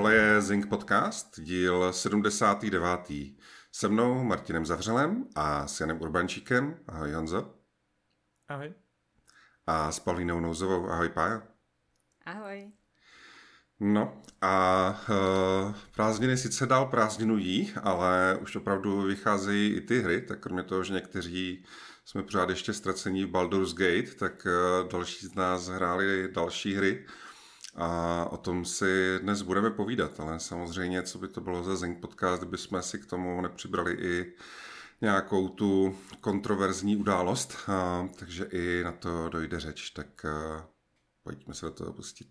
[0.00, 3.00] Tohle je Zing Podcast, díl 79.
[3.72, 6.76] Se mnou Martinem Zavřelem a s Janem Urbančíkem.
[6.88, 7.54] Ahoj Honzo.
[8.48, 8.74] Ahoj.
[9.66, 10.88] A s Pavlínou Nouzovou.
[10.90, 11.42] Ahoj Pája.
[12.26, 12.72] Ahoj.
[13.80, 20.40] No a uh, prázdniny sice dál prázdninují, ale už opravdu vycházejí i ty hry, tak
[20.40, 21.64] kromě toho, že někteří
[22.04, 27.06] jsme pořád ještě ztracení v Baldur's Gate, tak uh, další z nás hráli další hry
[27.76, 32.00] a o tom si dnes budeme povídat, ale samozřejmě, co by to bylo za Zeng
[32.00, 34.32] podcast, kdybychom si k tomu nepřibrali i
[35.00, 40.68] nějakou tu kontroverzní událost, a, takže i na to dojde řeč, tak a,
[41.22, 42.28] pojďme se do toho pustit.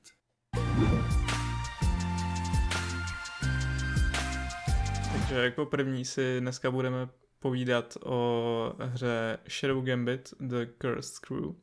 [5.13, 7.09] Takže jako první si dneska budeme
[7.39, 11.53] povídat o hře Shadow Gambit The Cursed Crew,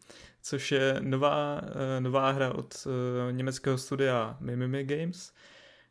[0.46, 5.32] což je nová, eh, nová hra od eh, německého studia Mimimi Games,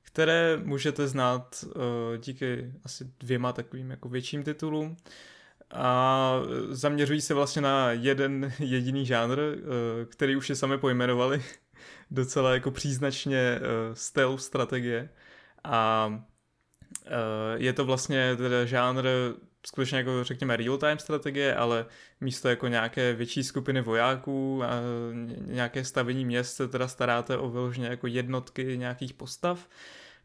[0.01, 4.97] které můžete znát eh, díky asi dvěma takovým jako větším titulům.
[5.71, 6.39] A
[6.69, 9.37] zaměřují se vlastně na jeden jediný žánr,
[10.09, 11.43] který už je sami pojmenovali,
[12.11, 13.59] docela jako příznačně
[13.93, 15.09] stealth strategie.
[15.63, 16.09] A
[17.55, 19.07] je to vlastně teda žánr
[19.67, 21.85] skutečně jako řekněme real-time strategie, ale
[22.21, 24.69] místo jako nějaké větší skupiny vojáků a
[25.39, 29.67] nějaké stavení měst se teda staráte o vyloženě jako jednotky nějakých postav,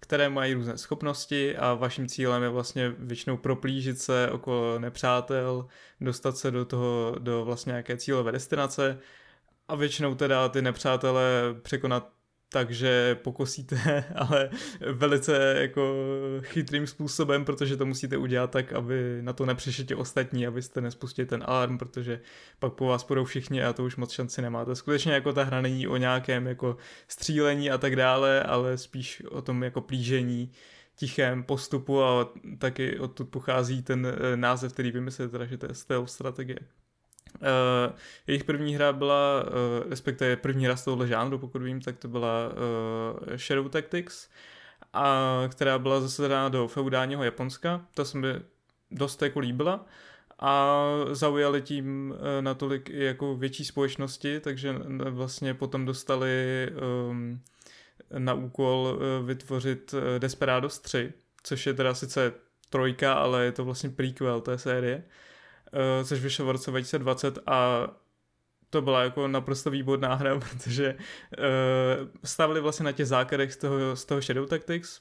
[0.00, 5.66] které mají různé schopnosti a vaším cílem je vlastně většinou proplížit se okolo nepřátel,
[6.00, 8.98] dostat se do toho, do vlastně nějaké cílové destinace
[9.68, 12.19] a většinou teda ty nepřátelé překonat
[12.52, 14.50] takže pokosíte, ale
[14.92, 15.94] velice jako
[16.40, 21.26] chytrým způsobem, protože to musíte udělat tak, aby na to nepřišli ti ostatní, abyste nespustili
[21.26, 22.20] ten alarm, protože
[22.58, 24.74] pak po vás půjdou všichni a to už moc šanci nemáte.
[24.74, 26.76] Skutečně jako ta hra není o nějakém jako
[27.08, 30.52] střílení a tak dále, ale spíš o tom jako plížení
[30.96, 35.74] tichém postupu a taky odtud pochází ten eh, název, který vymysleli, teda, že to je
[35.74, 36.58] stealth strategie.
[37.34, 37.96] Uh,
[38.26, 42.08] jejich první hra byla, uh, respektive první hra z tohohle žánru, pokud vím, tak to
[42.08, 42.48] byla
[43.28, 44.28] uh, Shadow Tactics,
[44.92, 47.86] a, která byla zase dána do feudálního Japonska.
[47.94, 48.28] To se mi
[48.90, 49.86] dost jako líbila
[50.38, 50.76] a
[51.10, 54.74] zaujali tím uh, natolik i jako větší společnosti, takže
[55.10, 56.68] vlastně potom dostali
[57.10, 57.40] um,
[58.18, 61.12] na úkol uh, vytvořit uh, Desperados 3,
[61.42, 62.32] což je teda sice
[62.70, 64.96] trojka, ale je to vlastně prequel té série.
[64.96, 65.02] Uh,
[66.04, 67.88] což vyšlo v roce 2020 a
[68.70, 73.96] to byla jako naprosto výborná hra, protože uh, stavili vlastně na těch základech z toho,
[73.96, 75.00] z toho Shadow Tactics,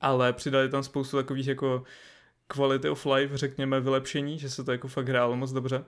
[0.00, 1.82] ale přidali tam spoustu takových jako
[2.46, 5.84] quality of life, řekněme, vylepšení, že se to jako fakt hrálo moc dobře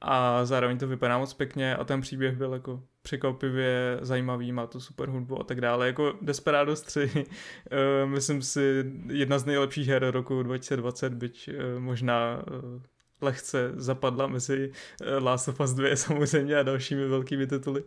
[0.00, 4.80] a zároveň to vypadá moc pěkně a ten příběh byl jako překvapivě zajímavý, má to
[4.80, 5.86] super hudbu a tak dále.
[5.86, 12.42] Jako Desperados 3, uh, myslím si, jedna z nejlepších her roku 2020, byť uh, možná
[12.50, 12.82] uh,
[13.20, 17.84] lehce zapadla mezi eh, Last of Us 2 samozřejmě a dalšími velkými tituly.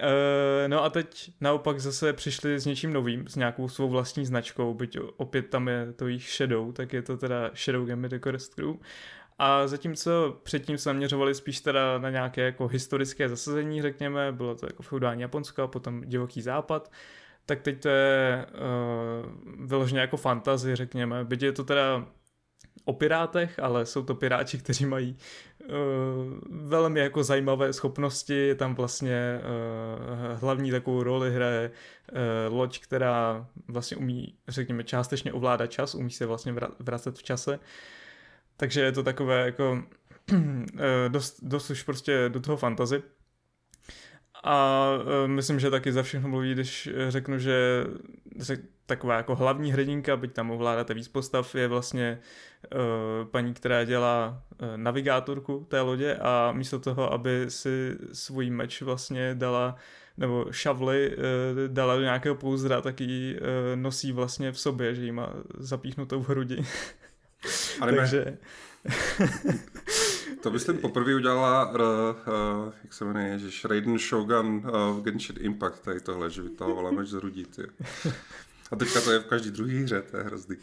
[0.00, 4.74] Uh, no a teď naopak zase přišli s něčím novým, s nějakou svou vlastní značkou,
[4.74, 8.74] byť opět tam je to jejich Shadow, tak je to teda Shadow jako Rest Crew.
[9.38, 14.66] A zatímco předtím se zaměřovali spíš teda na nějaké jako historické zasazení, řekněme, bylo to
[14.66, 16.92] jako feudální Japonsko a potom divoký západ,
[17.46, 22.06] tak teď to je uh, vyloženě jako fantazy, řekněme, byť je to teda
[22.86, 25.16] o pirátech, ale jsou to piráči, kteří mají
[25.64, 25.74] uh,
[26.50, 28.34] velmi jako zajímavé schopnosti.
[28.34, 35.32] Je tam vlastně uh, hlavní takovou roli hraje uh, loď, která vlastně umí, řekněme, částečně
[35.32, 37.58] ovládat čas, umí se vlastně vracet v čase.
[38.56, 39.82] Takže je to takové jako
[41.08, 43.02] dost, dost už prostě do toho fantazy.
[44.44, 44.88] A
[45.26, 47.84] myslím, že taky za všechno mluví, když řeknu, že
[48.86, 52.18] taková jako hlavní hrdinka, byť tam ovládáte víc postav, je vlastně
[52.74, 58.82] uh, paní, která dělá uh, navigátorku té lodě a místo toho, aby si svůj meč
[58.82, 59.76] vlastně dala
[60.16, 61.22] nebo šavly uh,
[61.66, 66.22] dala do nějakého pouzdra, tak ji uh, nosí vlastně v sobě, že ji má zapíchnutou
[66.22, 66.64] v hrudi.
[67.80, 68.38] Takže...
[70.46, 75.36] To myslím poprvé udělala, uh, uh, jak se jmenuje, že Raiden Shogun uh, v Genshin
[75.40, 77.62] Impact, tady tohle, že vytahovala meč z hrudí, ty.
[78.70, 80.56] A teďka to je v každý druhý hře, to je hrozný.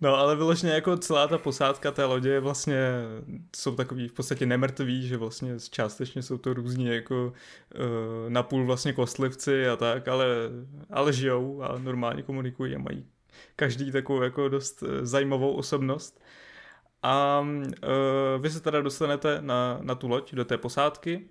[0.00, 2.76] No ale vyloženě jako celá ta posádka té lodě je vlastně,
[3.56, 7.82] jsou takový v podstatě nemrtví, že vlastně částečně jsou to různí jako uh,
[8.28, 10.26] napůl vlastně kostlivci a tak, ale,
[10.90, 13.06] ale žijou a normálně komunikují a mají
[13.56, 16.20] každý takovou jako dost zajímavou osobnost.
[17.02, 21.28] A uh, vy se teda dostanete na, na tu loď, do té posádky,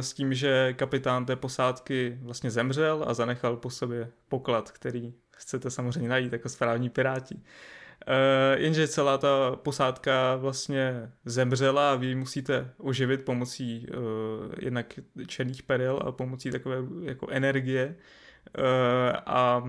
[0.00, 5.70] s tím, že kapitán té posádky vlastně zemřel a zanechal po sobě poklad, který chcete
[5.70, 7.34] samozřejmě najít jako správní piráti.
[7.34, 15.62] Uh, jenže celá ta posádka vlastně zemřela a vy musíte oživit pomocí uh, jednak černých
[15.62, 17.96] peril a pomocí takové jako energie.
[19.26, 19.64] A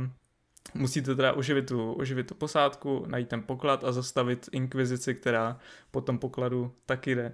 [0.73, 5.59] musíte teda oživit tu, oživit tu posádku, najít ten poklad a zastavit inkvizici, která
[5.91, 7.33] po tom pokladu taky jde.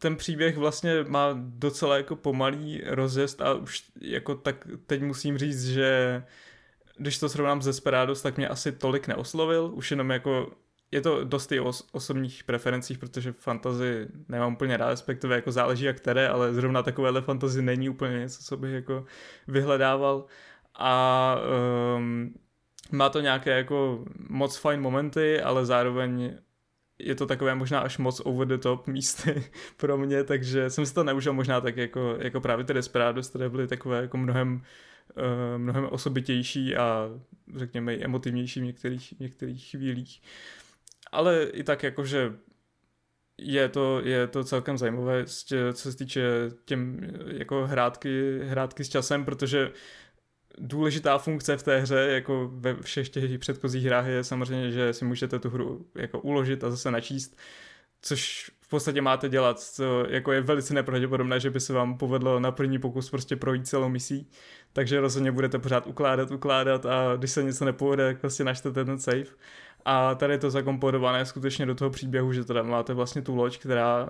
[0.00, 5.64] Ten příběh vlastně má docela jako pomalý rozjezd a už jako tak teď musím říct,
[5.66, 6.22] že
[6.96, 10.52] když to srovnám ze Desperados, tak mě asi tolik neoslovil, už jenom jako
[10.90, 15.84] je to dost i o osobních preferencích, protože fantazy nemám úplně rád, respektive jako záleží
[15.84, 19.04] jak které, ale zrovna takovéhle fantazy není úplně něco, co bych jako
[19.48, 20.26] vyhledával.
[20.74, 21.36] A
[21.96, 22.34] um,
[22.92, 26.38] má to nějaké jako moc fajn momenty, ale zároveň
[27.02, 29.44] je to takové možná až moc over the top místy
[29.76, 33.48] pro mě, takže jsem si to neužil možná tak jako, jako právě ty Desperados, které
[33.48, 34.62] byly takové jako mnohem,
[35.16, 37.08] uh, mnohem osobitější a
[37.56, 40.22] řekněme i emotivnější v některých, v některých chvílích.
[41.12, 42.32] Ale i tak jakože
[43.38, 45.24] je to, je to celkem zajímavé,
[45.72, 46.22] co se týče
[46.64, 49.72] těm jako hrátky, hrátky s časem, protože
[50.58, 55.04] důležitá funkce v té hře, jako ve všech těch předchozích hrách je samozřejmě, že si
[55.04, 57.38] můžete tu hru jako uložit a zase načíst,
[58.02, 62.40] což v podstatě máte dělat, co jako je velice nepravděpodobné, že by se vám povedlo
[62.40, 64.30] na první pokus prostě projít celou misí,
[64.72, 68.98] takže rozhodně budete pořád ukládat, ukládat a když se něco nepovede, tak vlastně načtete ten
[68.98, 69.24] save.
[69.84, 73.58] A tady je to zakomponované skutečně do toho příběhu, že teda máte vlastně tu loď,
[73.58, 74.08] která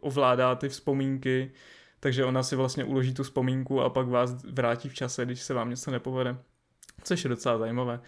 [0.00, 1.52] ovládá ty vzpomínky,
[2.00, 5.54] takže ona si vlastně uloží tu vzpomínku a pak vás vrátí v čase, když se
[5.54, 6.36] vám něco nepovede.
[7.02, 8.00] Což je docela zajímavé.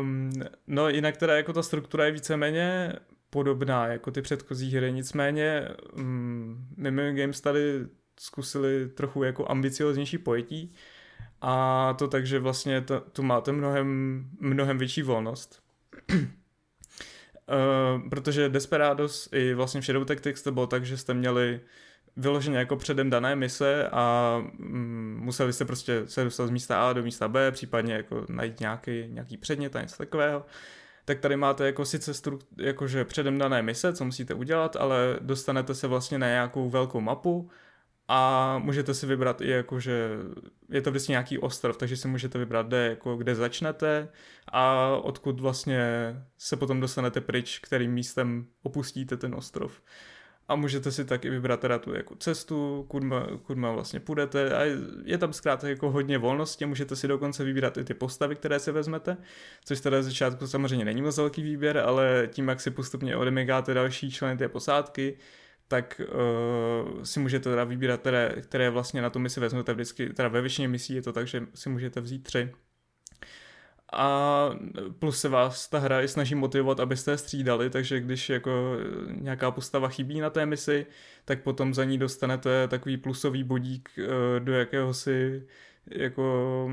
[0.00, 0.30] Um,
[0.66, 2.92] no jinak teda jako ta struktura je víceméně
[3.30, 7.86] podobná jako ty předchozí hry, nicméně um, Mimio Games tady
[8.20, 10.74] zkusili trochu jako ambicioznější pojetí
[11.40, 15.62] a to tak, že vlastně to, tu máte mnohem, mnohem větší volnost.
[16.12, 16.24] uh,
[18.10, 21.60] protože Desperados i vlastně Shadow Tactics to bylo tak, že jste měli
[22.16, 26.92] vyloženě jako předem dané mise a mm, museli jste prostě se dostat z místa A
[26.92, 30.46] do místa B, případně jako najít nějaký, nějaký předmět a něco takového.
[31.04, 35.74] Tak tady máte jako sice stru, jakože předem dané mise, co musíte udělat, ale dostanete
[35.74, 37.50] se vlastně na nějakou velkou mapu
[38.08, 40.10] a můžete si vybrat i jakože
[40.68, 44.08] je to vždycky nějaký ostrov, takže si můžete vybrat, kde, jako kde začnete
[44.52, 45.82] a odkud vlastně
[46.38, 49.82] se potom dostanete pryč, kterým místem opustíte ten ostrov
[50.50, 54.56] a můžete si taky vybrat teda tu jako cestu, kudma, kudma vlastně půjdete.
[54.56, 54.62] A
[55.04, 58.72] je tam zkrátka jako hodně volnosti, můžete si dokonce vybírat i ty postavy, které si
[58.72, 59.16] vezmete,
[59.64, 63.74] což teda z začátku samozřejmě není moc velký výběr, ale tím, jak si postupně odemigáte
[63.74, 65.18] další členy té posádky,
[65.68, 70.28] tak uh, si můžete teda vybírat, které, které vlastně na tu misi vezmete vždycky, teda
[70.28, 72.50] ve většině misí je to tak, že si můžete vzít tři
[73.92, 74.50] a
[74.98, 78.76] plus se vás ta hra i snaží motivovat, abyste střídali, takže když jako
[79.06, 80.86] nějaká postava chybí na té misi,
[81.24, 85.46] tak potom za ní dostanete takový plusový bodík eh, do jakéhosi
[85.90, 86.64] jako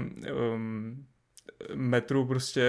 [0.53, 1.05] um,
[1.73, 2.63] metru prostě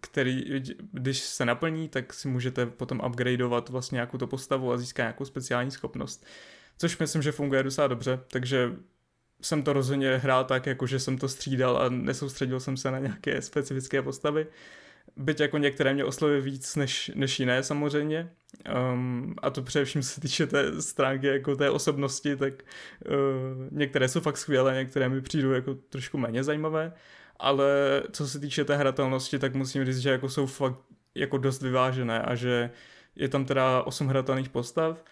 [0.00, 0.62] který,
[0.92, 5.24] když se naplní, tak si můžete potom upgradeovat vlastně nějakou to postavu a získat nějakou
[5.24, 6.26] speciální schopnost.
[6.78, 8.72] Což myslím, že funguje docela dobře, takže
[9.44, 12.98] jsem to rozhodně hrál tak, jako že jsem to střídal a nesoustředil jsem se na
[12.98, 14.46] nějaké specifické postavy.
[15.16, 18.30] Byť jako některé mě oslovy víc než, než jiné samozřejmě.
[18.92, 23.12] Um, a to především se týče té stránky jako té osobnosti, tak uh,
[23.70, 26.92] některé jsou fakt skvělé, některé mi přijdou jako trošku méně zajímavé.
[27.36, 30.78] Ale co se týče té hratelnosti, tak musím říct, že jako jsou fakt
[31.14, 32.70] jako dost vyvážené a že
[33.16, 35.04] je tam teda 8 hratelných postav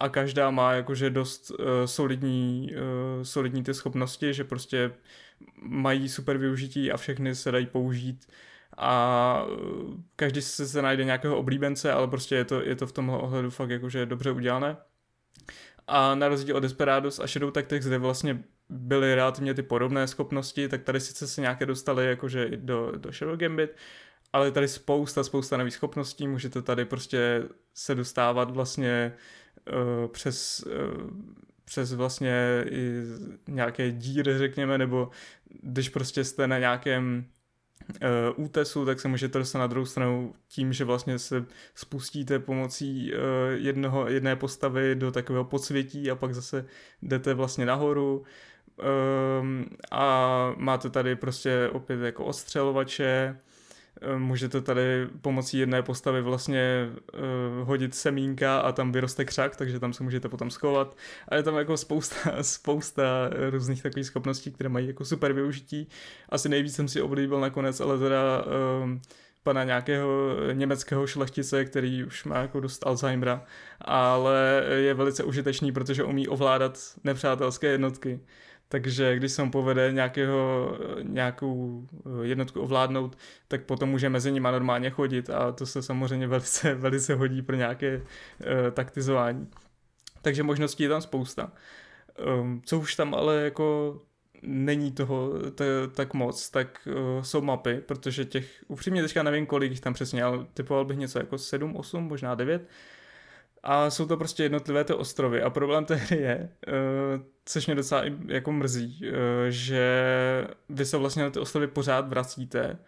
[0.00, 4.92] a každá má jakože dost uh, solidní, uh, solidní ty schopnosti, že prostě
[5.62, 8.26] mají super využití a všechny se dají použít
[8.76, 12.92] a uh, každý se, se najde nějakého oblíbence, ale prostě je to, je to v
[12.92, 14.76] tomhle ohledu fakt jakože dobře udělané.
[15.86, 20.68] A na rozdíl od Desperados a Shadow Tactics, kde vlastně byly relativně ty podobné schopnosti,
[20.68, 23.70] tak tady sice se nějaké dostaly jakože do, do Shadow Gambit,
[24.32, 27.42] ale tady spousta, spousta nových schopností, můžete tady prostě
[27.74, 29.12] se dostávat vlastně
[30.08, 31.10] přes, uh,
[31.64, 33.02] přes vlastně i
[33.48, 35.10] nějaké díry, řekněme, nebo
[35.62, 37.24] když prostě jste na nějakém
[38.36, 43.12] uh, útesu, tak se můžete dostat na druhou stranu tím, že vlastně se spustíte pomocí
[43.12, 43.18] uh,
[43.52, 46.64] jednoho, jedné postavy do takového podsvětí a pak zase
[47.02, 48.24] jdete vlastně nahoru.
[49.40, 53.47] Um, a máte tady prostě opět jako ostřelovače, Eh,
[54.18, 59.92] můžete tady pomocí jedné postavy vlastně uh, hodit semínka a tam vyroste křak, takže tam
[59.92, 60.96] se můžete potom schovat.
[61.28, 65.88] A je tam jako spousta, spousta různých takových schopností, které mají jako super využití.
[66.28, 68.90] Asi nejvíc jsem si oblíbil nakonec, ale teda uh,
[69.42, 73.44] pana nějakého německého šlechtice, který už má jako dost Alzheimera,
[73.80, 78.20] ale je velice užitečný, protože umí ovládat nepřátelské jednotky.
[78.68, 80.72] Takže když se mu povede nějakého,
[81.02, 81.86] nějakou
[82.22, 87.14] jednotku ovládnout, tak potom může mezi nimi normálně chodit a to se samozřejmě velice, velice
[87.14, 88.04] hodí pro nějaké uh,
[88.72, 89.48] taktizování.
[90.22, 91.52] Takže možností je tam spousta.
[92.40, 94.00] Um, co už tam ale jako
[94.42, 99.70] není toho t- tak moc, tak uh, jsou mapy, protože těch, upřímně teďka nevím kolik
[99.70, 102.68] jich tam přesně, ale typoval bych něco jako 7, 8, možná 9.
[103.62, 105.42] A jsou to prostě jednotlivé ty ostrovy.
[105.42, 109.14] A problém té hry je, uh, což mě docela jako mrzí, uh,
[109.48, 110.04] že
[110.68, 112.78] vy se vlastně na ty ostrovy pořád vracíte.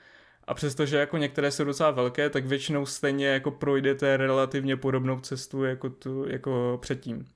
[0.44, 5.64] A přestože jako některé jsou docela velké, tak většinou stejně jako projdete relativně podobnou cestu
[5.64, 7.26] jako, tu, jako předtím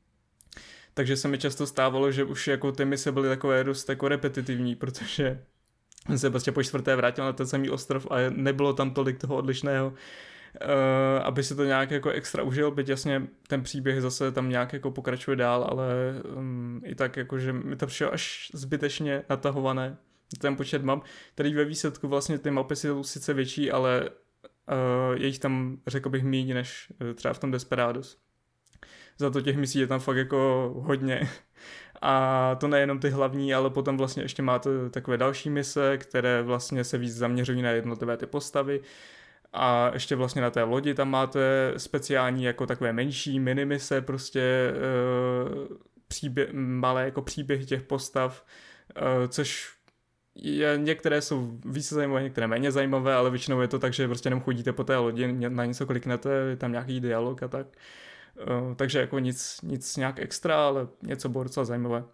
[0.95, 4.75] takže se mi často stávalo, že už jako ty mise byly takové dost jako repetitivní,
[4.75, 5.41] protože
[6.17, 9.95] se prostě po čtvrté vrátil na ten samý ostrov a nebylo tam tolik toho odlišného,
[11.23, 14.91] aby se to nějak jako extra užil, byť jasně ten příběh zase tam nějak jako
[14.91, 15.87] pokračuje dál, ale
[16.37, 19.97] um, i tak jako, že mi to přišlo až zbytečně natahované,
[20.41, 25.27] ten počet map, který ve výsledku vlastně ty mapy jsou sice větší, ale uh, je
[25.27, 28.25] jich tam, řekl bych, méně než uh, třeba v tom Desperados
[29.19, 31.29] za to těch misí je tam fakt jako hodně.
[32.03, 36.85] A to nejenom ty hlavní, ale potom vlastně ještě máte takové další mise, které vlastně
[36.85, 38.81] se víc zaměřují na jednotlivé ty postavy.
[39.55, 45.77] A ještě vlastně na té lodi tam máte speciální jako takové menší minimise, prostě uh,
[46.09, 48.45] příběh, malé jako příběhy těch postav,
[48.97, 49.75] uh, což
[50.35, 54.27] je, některé jsou více zajímavé, některé méně zajímavé, ale většinou je to tak, že prostě
[54.27, 57.67] jenom chodíte po té lodi, na něco kliknete, je tam nějaký dialog a tak.
[57.67, 57.73] Uh,
[58.41, 62.05] Eh, takže jako nic, nic nějak extra, ale něco bylo docela zajímavé.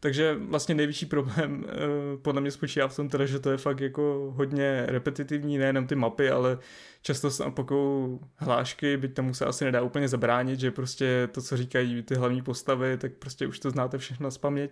[0.00, 3.80] Takže vlastně největší problém uh, podle mě spočívá v tom teda, že to je fakt
[3.80, 6.58] jako hodně repetitivní, nejenom ty mapy, ale
[7.06, 11.56] často se opakují hlášky, byť tomu se asi nedá úplně zabránit, že prostě to, co
[11.56, 14.70] říkají ty hlavní postavy, tak prostě už to znáte všechno z paměť.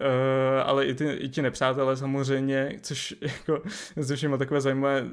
[0.00, 0.06] Uh,
[0.64, 3.62] ale i, ty, i ti nepřátelé samozřejmě, což jako,
[4.06, 5.04] což má takové zajímavé,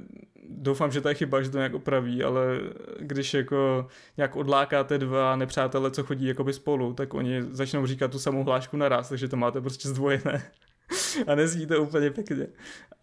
[0.49, 2.59] doufám, že to je chyba, že to nějak opraví, ale
[2.99, 3.87] když jako
[4.17, 8.77] nějak odlákáte dva nepřátele, co chodí jakoby spolu, tak oni začnou říkat tu samou hlášku
[8.77, 10.51] naraz, takže to máte prostě zdvojené
[11.27, 12.47] a nezní to úplně pěkně.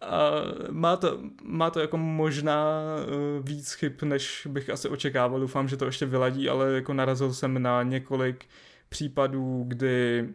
[0.01, 0.31] A
[0.69, 5.39] má to, má to jako možná uh, víc chyb, než bych asi očekával.
[5.39, 8.45] Doufám, že to ještě vyladí, ale jako narazil jsem na několik
[8.89, 10.29] případů, kdy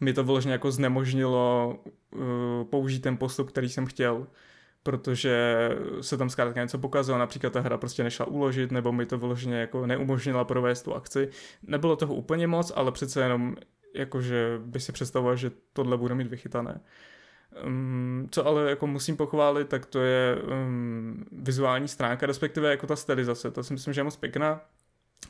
[0.00, 1.78] mi to vyloženě jako znemožnilo
[2.14, 2.20] uh,
[2.70, 4.26] použít ten postup, který jsem chtěl
[4.86, 5.68] protože
[6.00, 9.56] se tam zkrátka něco pokazilo, například ta hra prostě nešla uložit, nebo mi to vyloženě
[9.56, 11.28] jako neumožnila provést tu akci.
[11.62, 13.56] Nebylo toho úplně moc, ale přece jenom
[13.96, 16.80] jakože by si představoval, že tohle bude mít vychytané.
[17.66, 22.96] Um, co ale jako musím pochválit, tak to je um, vizuální stránka, respektive jako ta
[22.96, 24.60] stylizace, to si myslím, že je moc pěkná.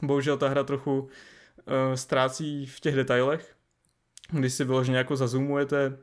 [0.02, 1.08] Bohužel ta hra trochu uh,
[1.94, 3.56] ztrácí v těch detailech,
[4.30, 5.98] když si vyloženě jako zazumujete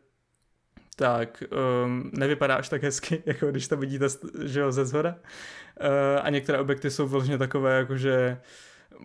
[0.95, 1.43] tak
[1.85, 4.05] um, nevypadá až tak hezky, jako když to vidíte
[4.43, 5.09] že jo, ze zhora.
[5.09, 8.37] Uh, a některé objekty jsou vlastně takové, jako že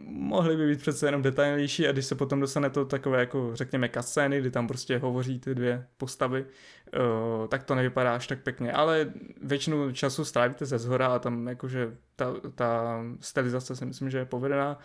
[0.04, 3.88] mohly by být přece jenom detailnější a když se potom dostane to takové jako řekněme
[3.88, 8.72] kascény, kdy tam prostě hovoří ty dvě postavy, uh, tak to nevypadá až tak pěkně,
[8.72, 14.18] ale většinu času strávíte ze zhora a tam jakože ta, ta stylizace si myslím, že
[14.18, 14.78] je povedená.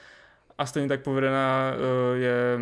[0.58, 2.60] A stejně tak povedená uh, je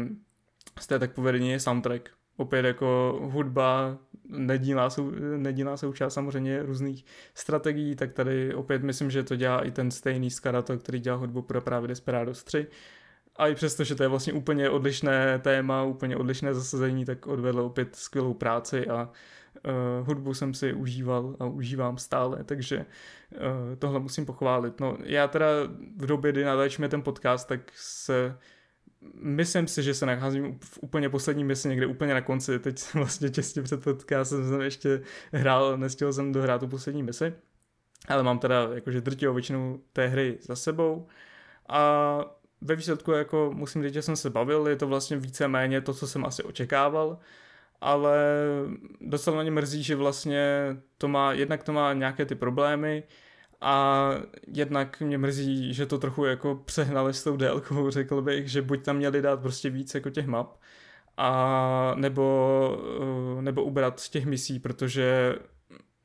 [0.80, 3.98] stejně tak povedený je soundtrack, opět jako hudba
[4.30, 9.72] nedílná, sou, nedílná součást samozřejmě různých strategií, tak tady opět myslím, že to dělá i
[9.72, 12.68] ten stejný Skarato, který dělá hudbu pro právě Desperados 3.
[13.36, 17.60] A i přesto, že to je vlastně úplně odlišné téma, úplně odlišné zasazení, tak odvedl
[17.60, 19.10] opět skvělou práci a
[19.66, 24.80] uh, hudbu jsem si užíval a užívám stále, takže uh, tohle musím pochválit.
[24.80, 25.48] No, já teda
[25.98, 28.38] v době, kdy natáčíme ten podcast, tak se
[29.14, 32.60] myslím si, že se nacházím v úplně poslední misi někde úplně na konci.
[32.60, 35.02] Teď vlastně těsně před podcastem jsem ještě
[35.34, 37.34] hrál, nestihl jsem dohrát tu poslední misi.
[38.08, 41.08] Ale mám teda jakože drtivou většinu té hry za sebou.
[41.70, 42.20] A
[42.62, 46.08] ve výsledku jako musím říct, že jsem se bavil, je to vlastně víceméně to, co
[46.08, 47.18] jsem asi očekával,
[47.82, 48.18] ale
[49.02, 50.42] docela ně mrzí, že vlastně
[50.98, 53.04] to má, jednak to má nějaké ty problémy,
[53.62, 54.12] a
[54.48, 58.84] jednak mě mrzí, že to trochu jako přehnali s tou délkou, řekl bych, že buď
[58.84, 60.58] tam měli dát prostě víc jako těch map,
[61.18, 62.78] a nebo,
[63.38, 65.36] eh, nebo ubrat z těch misí, protože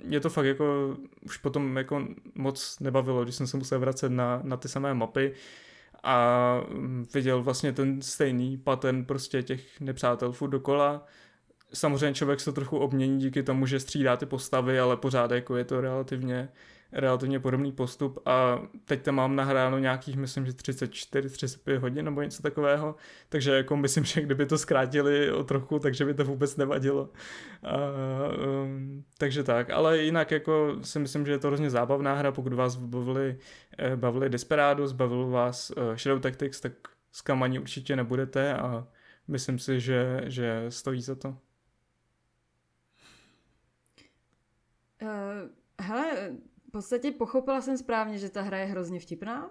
[0.05, 4.41] mě to fakt jako už potom jako moc nebavilo, když jsem se musel vracet na,
[4.43, 5.33] na ty samé mapy
[6.03, 6.61] a
[7.15, 11.07] viděl vlastně ten stejný pattern prostě těch nepřátel furt dokola.
[11.75, 15.57] Samozřejmě člověk se to trochu obmění díky tomu, že střídá ty postavy, ale pořád jako
[15.57, 16.49] je to relativně
[16.93, 22.43] relativně podobný postup a teď tam mám nahráno nějakých, myslím, že 34-35 hodin nebo něco
[22.43, 22.95] takového,
[23.29, 27.11] takže jako myslím, že kdyby to zkrátili o trochu, takže by to vůbec nevadilo.
[27.63, 27.77] A,
[28.63, 32.53] um, takže tak, ale jinak jako si myslím, že je to hrozně zábavná hra, pokud
[32.53, 33.39] vás bavili,
[33.79, 36.73] eh, bavili Desperados, bavil vás uh, Shadow Tactics, tak
[37.13, 38.87] zklamaní určitě nebudete a
[39.29, 41.29] myslím si, že, že stojí za to.
[45.03, 45.09] Uh,
[45.81, 46.33] hele,
[46.77, 49.51] podstatě pochopila jsem správně, že ta hra je hrozně vtipná,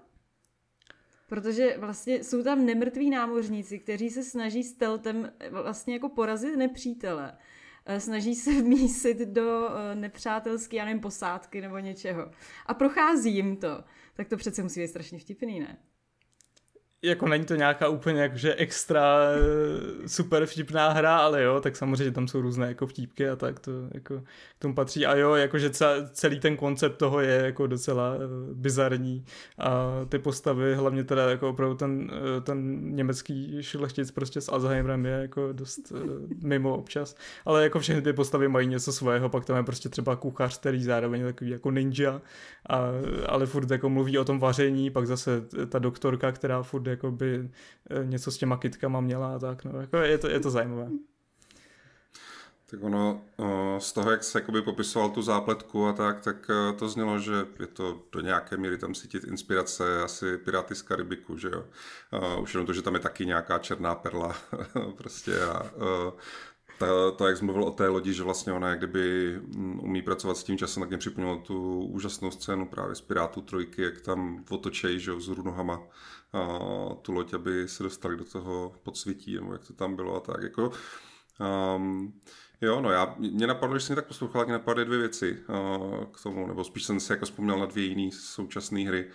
[1.29, 7.37] protože vlastně jsou tam nemrtví námořníci, kteří se snaží steltem vlastně jako porazit nepřítele.
[7.85, 12.31] Eh, snaží se vmísit do eh, nepřátelské, já nevím, posádky nebo něčeho.
[12.65, 13.83] A prochází jim to.
[14.13, 15.77] Tak to přece musí být strašně vtipný, ne?
[17.05, 22.11] Jako není to nějaká úplně jakože extra eh, super vtipná hra, ale jo, tak samozřejmě
[22.11, 24.19] tam jsou různé jako vtípky a tak to jako
[24.57, 25.05] k tomu patří.
[25.05, 25.71] A jo, jakože
[26.11, 28.21] celý ten koncept toho je jako docela uh,
[28.53, 29.25] bizarní.
[29.59, 35.05] A ty postavy, hlavně teda jako opravdu ten, uh, ten německý šlechtic prostě s Alzheimerem
[35.05, 35.93] je jako dost
[36.43, 40.15] mimo občas, ale jako všechny ty postavy mají něco svého, pak tam je prostě třeba
[40.15, 42.21] kuchař, který zároveň je takový jako ninja,
[42.69, 42.81] a,
[43.27, 47.49] ale furt jako mluví o tom vaření, pak zase ta doktorka, která furt jako by
[47.89, 50.89] eh, něco s těma kitkama měla a tak, no, jako je to, je to zajímavé.
[52.69, 53.21] Tak ono,
[53.79, 57.33] z toho, jak se jakoby popisoval tu zápletku a tak, tak eh, to znělo, že
[57.59, 61.65] je to do nějaké míry tam cítit inspirace asi Piráty z Karibiku, že jo.
[62.41, 64.35] Už jenom to, že tam je taky nějaká černá perla
[64.97, 65.71] prostě a
[66.77, 70.01] to, to, jak jsi mluvil o té lodi, že vlastně ona jak kdyby mm, umí
[70.01, 74.01] pracovat s tím časem, tak mě připomnělo tu úžasnou scénu právě z Pirátů trojky, jak
[74.01, 75.81] tam otočejí, že vzhůru nohama
[76.33, 76.59] a,
[77.01, 80.43] tu loď, aby se dostali do toho podsvětí, nebo jak to tam bylo a tak.
[80.43, 80.71] Jako,
[81.75, 82.13] um,
[82.61, 86.03] Jo, no já, mě napadlo, že jsem tak poslouchal, tak mě napadly dvě věci uh,
[86.05, 89.11] k tomu, nebo spíš jsem si jako vzpomněl na dvě jiné současné hry.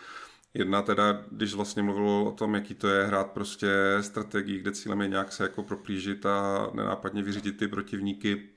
[0.55, 3.69] Jedna teda, když vlastně mluvil o tom, jaký to je hrát prostě
[4.01, 8.49] strategii, kde cílem je nějak se jako proplížit a nenápadně vyřídit ty protivníky,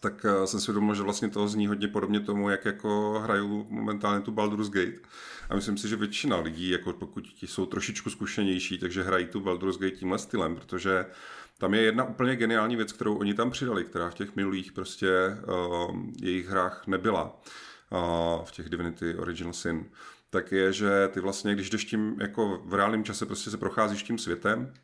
[0.00, 3.66] tak eh, jsem si uvědomil, že vlastně to zní hodně podobně tomu, jak jako hraju
[3.70, 4.98] momentálně tu Baldur's Gate.
[5.50, 9.78] A myslím si, že většina lidí, jako pokud jsou trošičku zkušenější, takže hrají tu Baldur's
[9.78, 11.06] Gate tímhle stylem, protože
[11.58, 15.08] tam je jedna úplně geniální věc, kterou oni tam přidali, která v těch minulých prostě
[15.48, 17.40] uh, jejich hrách nebyla.
[17.90, 19.84] Uh, v těch Divinity Original Sin
[20.30, 24.02] tak je, že ty vlastně, když jdeš tím jako v reálném čase prostě se procházíš
[24.02, 24.74] tím světem,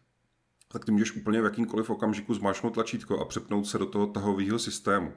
[0.73, 4.59] tak ty můžeš úplně v jakýmkoliv okamžiku zmáčknout tlačítko a přepnout se do toho tahového
[4.59, 5.13] systému.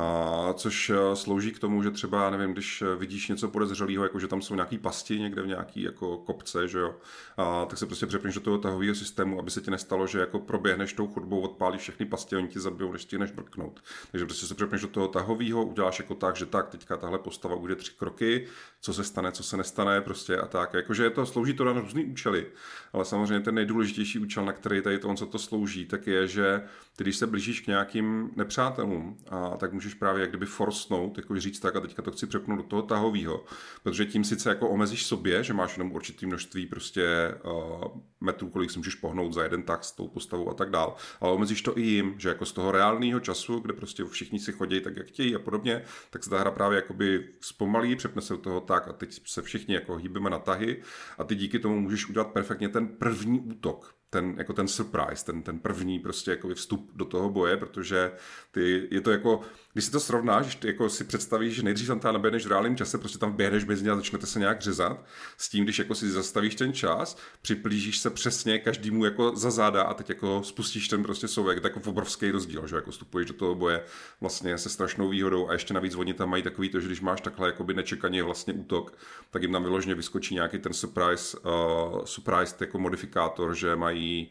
[0.00, 4.18] A, což eh, slouží k tomu, že třeba, nevím, když eh, vidíš něco podezřelého, jako
[4.18, 6.94] že tam jsou nějaký pasti někde v nějaký jako kopce, že jo,
[7.36, 10.38] a, tak se prostě přepneš do toho tahového systému, aby se ti nestalo, že jako
[10.38, 13.80] proběhneš tou chodbou, odpálíš všechny pasti oni ti zabijou, než ti než brknout.
[14.10, 17.56] Takže prostě se přepneš do toho tahového, uděláš jako tak, že tak, teďka tahle postava
[17.56, 18.46] bude tři kroky,
[18.80, 20.74] co se stane, co se nestane, prostě a tak.
[20.74, 22.46] Jakože to slouží to na různý účely,
[22.92, 26.28] ale samozřejmě ten nejdůležitější účel, na který tady to, on, co to slouží, tak je,
[26.28, 26.62] že
[26.96, 31.40] ty, když se blížíš k nějakým nepřátelům, a tak můžeš právě jak kdyby forsnout, jako
[31.40, 33.44] říct tak a teďka to chci přepnout do toho tahového,
[33.82, 37.84] protože tím sice jako omezíš sobě, že máš jenom určitý množství prostě uh,
[38.20, 41.32] metrů, kolik si můžeš pohnout za jeden tak s tou postavou a tak dál, ale
[41.32, 44.80] omezíš to i jim, že jako z toho reálného času, kde prostě všichni si chodí
[44.80, 48.38] tak, jak chtějí a podobně, tak se ta hra právě jakoby zpomalí, přepne se do
[48.38, 50.82] toho tak a teď se všichni jako hýbeme na tahy
[51.18, 55.42] a ty díky tomu můžeš udělat perfektně ten první útok, ten, jako ten surprise, ten,
[55.42, 58.12] ten první prostě jako vstup do toho boje, protože
[58.50, 59.40] ty, je to jako,
[59.72, 62.76] když si to srovnáš, ty jako si představíš, že nejdřív tam tam naběhneš v reálném
[62.76, 65.04] čase, prostě tam běhneš mezi ně a začnete se nějak řezat,
[65.36, 69.82] s tím, když jako si zastavíš ten čas, připlížíš se přesně každému jako za záda
[69.82, 73.34] a teď jako spustíš ten prostě souvek, tak jako obrovský rozdíl, že jako vstupuješ do
[73.34, 73.84] toho boje
[74.20, 77.20] vlastně se strašnou výhodou a ještě navíc oni tam mají takový to, že když máš
[77.20, 78.98] takhle jakoby nečekaně vlastně útok,
[79.30, 84.30] tak jim tam vyloženě vyskočí nějaký ten surprise, uh, surprise jako modifikátor, že mají mají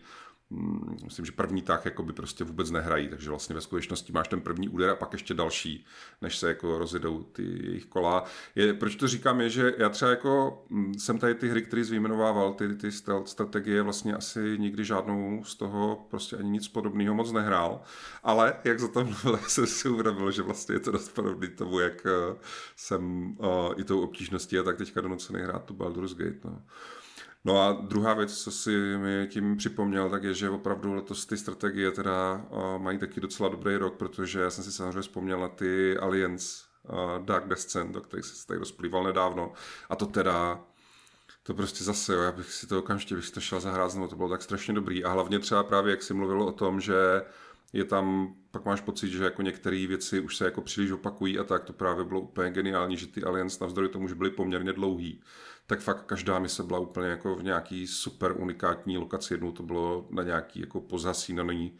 [0.49, 4.27] mm, myslím, že první tak jako by prostě vůbec nehrají, takže vlastně ve skutečnosti máš
[4.27, 5.85] ten první úder a pak ještě další,
[6.21, 8.23] než se jako rozjedou ty jejich kola.
[8.55, 11.85] Je, proč to říkám je, že já třeba jako mm, jsem tady ty hry, které
[11.85, 16.67] jsi vyjmenovával, ty, ty stealth strategie, vlastně asi nikdy žádnou z toho prostě ani nic
[16.67, 17.81] podobného moc nehrál,
[18.23, 21.79] ale jak za to mluvil, jsem si uvědomil, že vlastně je to dost podobný tomu,
[21.79, 22.35] jak eh,
[22.75, 26.39] jsem uh, i tou obtížností a tak teďka donucený hrát tu Baldur's Gate.
[26.43, 26.61] No.
[27.47, 31.37] No a druhá věc, co si mi tím připomněl, tak je, že opravdu letos ty
[31.37, 32.45] strategie teda
[32.77, 37.25] mají taky docela dobrý rok, protože já jsem si samozřejmě vzpomněl na ty Alliance uh,
[37.25, 39.53] Dark Descent, o který se tady rozplýval nedávno.
[39.89, 40.59] A to teda
[41.43, 44.07] to prostě zase, jo, já bych si to okamžitě bych si to šel zahrát znovu,
[44.07, 45.03] to bylo tak strašně dobrý.
[45.03, 46.95] A hlavně třeba právě, jak jsi mluvil o tom, že
[47.73, 51.43] je tam, pak máš pocit, že jako některé věci už se jako příliš opakují a
[51.43, 55.21] tak, to právě bylo úplně geniální, že ty Aliens navzdory tomu, že byly poměrně dlouhý,
[55.67, 59.33] tak fakt každá mise byla úplně jako v nějaký super unikátní lokaci.
[59.33, 61.77] Jednou to bylo na nějaký jako pozasínaný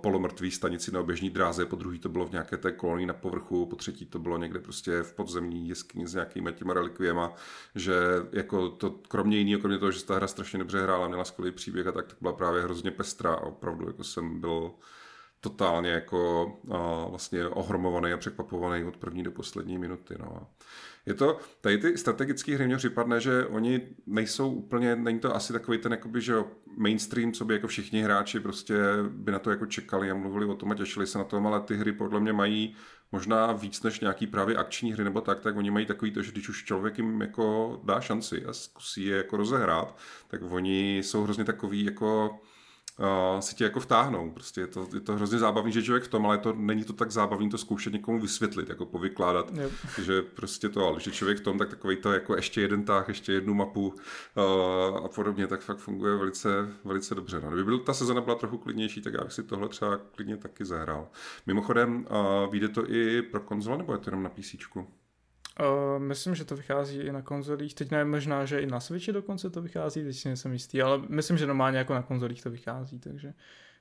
[0.00, 3.66] polomrtvý stanici na oběžní dráze, po druhý to bylo v nějaké té kolonii na povrchu,
[3.66, 7.32] po třetí to bylo někde prostě v podzemní jeskyni s nějakými těma relikviema,
[7.74, 7.94] že
[8.32, 11.86] jako to kromě jiného, kromě toho, že ta hra strašně dobře hrála, měla skvělý příběh
[11.86, 14.70] a tak, tak byla právě hrozně pestrá a opravdu jako jsem byl
[15.40, 20.14] totálně jako a, vlastně ohromovaný a překvapovaný od první do poslední minuty.
[20.18, 20.46] No.
[21.06, 25.52] Je to, tady ty strategické hry mě připadne, že oni nejsou úplně, není to asi
[25.52, 26.34] takový ten jakoby, že
[26.76, 28.74] mainstream, co by jako všichni hráči prostě
[29.08, 31.60] by na to jako čekali a mluvili o tom a těšili se na tom, ale
[31.60, 32.76] ty hry podle mě mají
[33.12, 36.32] možná víc než nějaký právě akční hry nebo tak, tak oni mají takový to, že
[36.32, 41.22] když už člověk jim jako dá šanci a zkusí je jako rozehrát, tak oni jsou
[41.22, 42.38] hrozně takový jako
[42.98, 44.30] uh, si tě jako vtáhnou.
[44.30, 46.92] Prostě je to, je to hrozně zábavný, že člověk v tom, ale to není to
[46.92, 49.72] tak zábavný to zkoušet někomu vysvětlit, jako povykládat, yep.
[50.02, 53.08] že prostě to, ale že člověk v tom, tak takový to jako ještě jeden táh,
[53.08, 57.40] ještě jednu mapu uh, a podobně, tak fakt funguje velice, velice dobře.
[57.40, 57.48] No.
[57.48, 60.64] Kdyby byl, ta sezona byla trochu klidnější, tak já bych si tohle třeba klidně taky
[60.64, 61.08] zahrál.
[61.46, 64.54] Mimochodem, uh, vyjde to i pro konzole, nebo je to jenom na PC?
[65.60, 67.74] Uh, myslím, že to vychází i na konzolích.
[67.74, 71.02] Teď nevím, možná, že i na Switchi dokonce to vychází, teď si nejsem jistý, ale
[71.08, 73.34] myslím, že normálně jako na konzolích to vychází, takže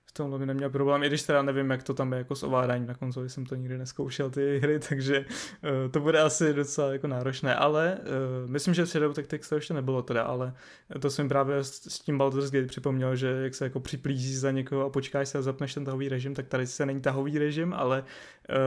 [0.05, 2.43] v tomhle by neměl problém, i když teda nevím, jak to tam je jako s
[2.43, 6.93] ovládáním na konzoli, jsem to nikdy neskoušel ty hry, takže uh, to bude asi docela
[6.93, 10.53] jako náročné, ale uh, myslím, že Shadow Tactics to ještě nebylo teda, ale
[10.99, 14.85] to jsem právě s, tím Baldur's Gate připomněl, že jak se jako připlíží za někoho
[14.85, 18.03] a počkáš se a zapneš ten tahový režim, tak tady se není tahový režim, ale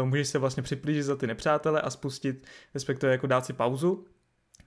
[0.00, 4.04] uh, můžeš se vlastně připlížit za ty nepřátele a spustit, respektive jako dát si pauzu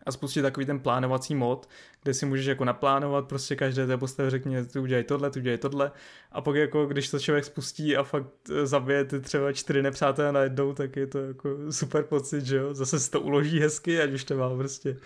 [0.10, 1.70] a spustit takový ten plánovací mod,
[2.04, 5.58] kde si můžeš jako naplánovat prostě každé té postavě řekně, ty udělej tohle, ty udělej
[5.58, 5.92] tohle
[6.32, 10.32] a pak jako když to člověk spustí a fakt eh, zabije ty třeba čtyři nepřátelé
[10.32, 14.12] najednou, tak je to jako super pocit, že jo, zase si to uloží hezky, ať
[14.12, 14.98] už to má prostě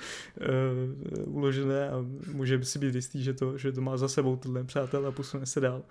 [0.42, 4.60] uh, uložené a může si být jistý, že to, že to má za sebou tohle
[4.60, 5.84] nepřátel a posune se dál.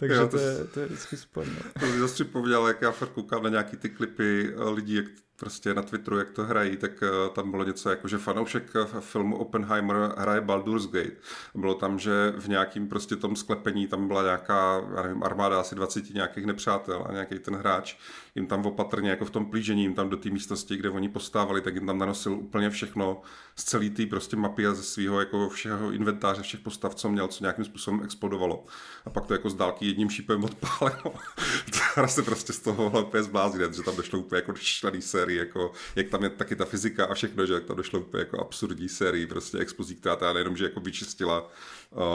[0.00, 1.46] Takže jo, to, to, je, to je vždycky super.
[1.46, 1.80] No.
[1.80, 5.06] To mi zase připomněl, jak já fakt koukám na nějaký ty klipy eh, lidí, jak
[5.40, 9.36] prostě na Twitteru, jak to hrají, tak uh, tam bylo něco jako, že fanoušek filmu
[9.36, 11.16] Oppenheimer hraje Baldur's Gate.
[11.54, 15.74] Bylo tam, že v nějakým prostě tom sklepení tam byla nějaká, já nevím, armáda asi
[15.74, 17.96] 20 nějakých nepřátel a nějaký ten hráč
[18.34, 21.60] jim tam opatrně jako v tom plížení jim tam do té místnosti, kde oni postávali,
[21.60, 23.22] tak jim tam nanosil úplně všechno
[23.56, 27.28] z celé té prostě mapy a ze svého jako všeho inventáře, všech postav, co měl,
[27.28, 28.66] co nějakým způsobem explodovalo.
[29.04, 31.14] A pak to jako z dálky jedním šípem odpálilo.
[31.94, 35.72] Hra se prostě z toho úplně zbláznit, že tam došlo úplně jako šlený sérii, jako,
[35.96, 38.88] jak tam je taky ta fyzika a všechno, že jak tam došlo úplně jako absurdní
[38.88, 41.50] sérii, prostě explozí, která ta nejenom, že jako vyčistila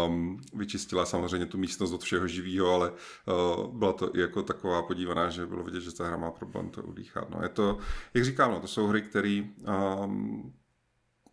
[0.07, 4.81] um, vyčistila samozřejmě tu místnost od všeho živého, ale uh, byla to i jako taková
[4.81, 7.29] podívaná, že bylo vidět, že ta hra má problém to udýchat.
[7.29, 7.77] No, je to,
[8.13, 9.43] jak říkám, no, to jsou hry, které
[10.03, 10.53] um,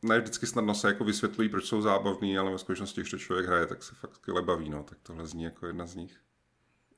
[0.03, 3.47] ne vždycky snadno se jako vysvětlují, proč jsou zábavný, ale ve skutečnosti, když to člověk
[3.47, 6.17] hraje, tak se fakt skvěle baví, no, tak tohle zní jako jedna z nich.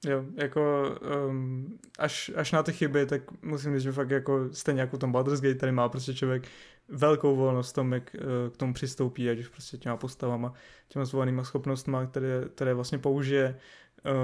[0.04, 0.90] Jo, jako
[1.28, 5.12] um, až, až na ty chyby, tak musím říct, že fakt jako stejně jako tom
[5.12, 6.48] Baldur's Gate tady má prostě člověk
[6.88, 10.52] velkou volnost v tom, jak uh, k tomu přistoupí, ať už prostě těma postavama,
[10.88, 13.58] těma zvolenýma schopnostma, které, které vlastně použije,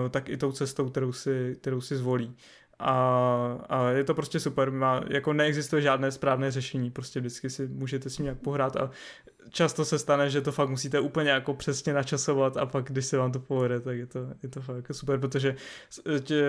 [0.02, 2.36] uh, tak i tou cestou, kterou si, kterou si zvolí
[2.80, 7.66] a, a je to prostě super, má, jako neexistuje žádné správné řešení, prostě vždycky si
[7.66, 8.90] můžete si nějak pohrát a
[9.50, 13.16] často se stane, že to fakt musíte úplně jako přesně načasovat a pak, když se
[13.16, 15.56] vám to povede, tak je to, je to fakt jako super, protože
[16.20, 16.44] tě,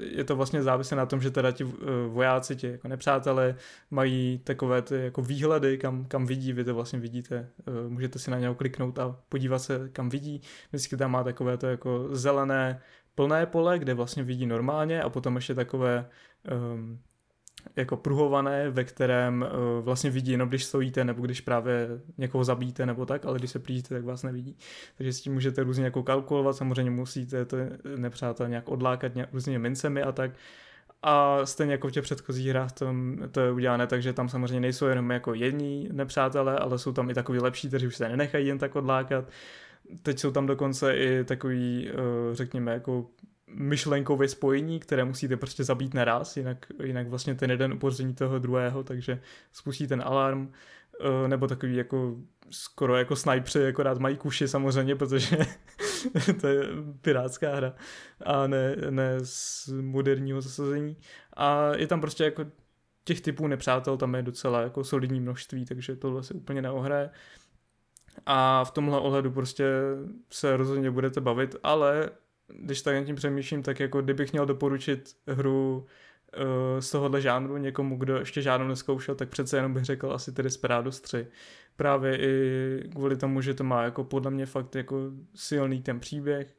[0.00, 3.56] je to vlastně závislé na tom, že teda ti eh, vojáci, ti jako nepřátelé
[3.90, 8.30] mají takové ty jako výhledy, kam, kam vidí, vy to vlastně vidíte, eh, můžete si
[8.30, 12.80] na něho kliknout a podívat se, kam vidí, vždycky tam má takové to jako zelené
[13.14, 16.08] plné pole, kde vlastně vidí normálně a potom ještě takové
[16.74, 16.98] um,
[17.76, 22.86] jako pruhované, ve kterém uh, vlastně vidí jenom když stojíte nebo když právě někoho zabíjíte
[22.86, 24.56] nebo tak, ale když se plížíte, tak vás nevidí.
[24.96, 27.56] Takže s tím můžete různě jako kalkulovat, samozřejmě musíte to
[27.96, 30.30] nepřátel nějak odlákat nějak různě mincemi a tak.
[31.02, 34.86] A stejně jako v těch předchozích hrách tom, to je udělané, takže tam samozřejmě nejsou
[34.86, 38.58] jenom jako jední nepřátelé, ale jsou tam i takový lepší, kteří už se nenechají jen
[38.58, 39.24] tak odlákat
[40.02, 41.94] teď jsou tam dokonce i takový, eh,
[42.32, 43.06] řekněme, jako
[43.46, 48.84] myšlenkové spojení, které musíte prostě zabít naraz, jinak, jinak vlastně ten jeden upozorní toho druhého,
[48.84, 49.20] takže
[49.52, 50.52] spustí ten alarm,
[51.00, 52.16] eh, nebo takový jako
[52.50, 55.36] skoro jako snajpři, rád mají kuši samozřejmě, protože
[56.40, 56.64] to je
[57.00, 57.74] pirátská hra
[58.26, 60.96] a ne, ne z moderního zasazení.
[61.36, 62.46] A je tam prostě jako
[63.04, 67.10] těch typů nepřátel tam je docela jako solidní množství, takže tohle se úplně neohraje.
[68.26, 69.64] A v tomhle ohledu prostě
[70.30, 72.10] se rozhodně budete bavit, ale
[72.48, 75.86] když tak nad tím přemýšlím, tak jako kdybych měl doporučit hru
[76.36, 80.32] uh, z tohohle žánru někomu, kdo ještě žádnou neskoušel, tak přece jenom bych řekl asi
[80.32, 81.26] tedy Desperados 3.
[81.76, 84.96] Právě i kvůli tomu, že to má jako podle mě fakt jako
[85.34, 86.56] silný ten příběh,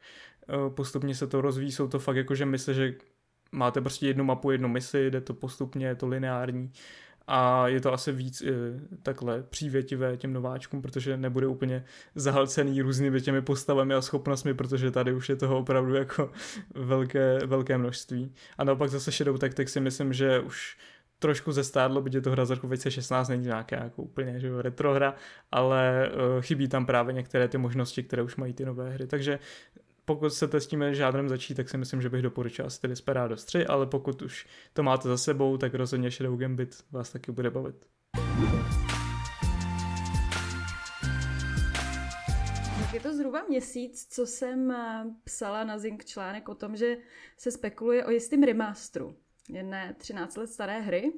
[0.65, 2.95] uh, postupně se to rozvíjí, jsou to fakt jako, že myslím, že
[3.51, 6.71] máte prostě jednu mapu, jednu misi, jde to postupně, je to lineární
[7.27, 8.45] a je to asi víc e,
[9.03, 15.13] takhle přívětivé těm nováčkům, protože nebude úplně zahlcený různými těmi postavami a schopnostmi, protože tady
[15.13, 16.31] už je toho opravdu jako
[16.75, 18.33] velké, velké množství.
[18.57, 20.77] A naopak zase Shadow Tactics si myslím, že už
[21.19, 24.93] trošku zestádlo, byť je to hra z roku 2016, není nějaká jako úplně že retro
[24.93, 25.15] hra,
[25.51, 29.07] ale uh, chybí tam právě některé ty možnosti, které už mají ty nové hry.
[29.07, 29.39] Takže
[30.05, 33.65] pokud chcete s tím žádrem začít, tak si myslím, že bych doporučil asi Desperados 3,
[33.65, 37.75] ale pokud už to máte za sebou, tak rozhodně Shadow Gambit vás taky bude bavit.
[42.79, 46.97] Tak je to zhruba měsíc, co jsem eh, psala na Zink článek o tom, že
[47.37, 49.15] se spekuluje o jistým remasteru
[49.49, 51.13] jedné 13 let staré hry,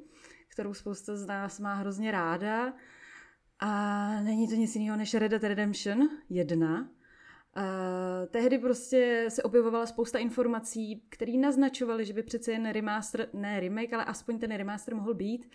[0.48, 2.72] kterou spousta z nás má hrozně ráda.
[3.58, 6.88] A není to nic jiného než Red Dead Redemption 1,
[7.56, 7.62] Uh,
[8.30, 13.92] tehdy prostě se objevovala spousta informací, které naznačovaly, že by přece jen remaster, ne remake,
[13.92, 15.50] ale aspoň ten remaster mohl být.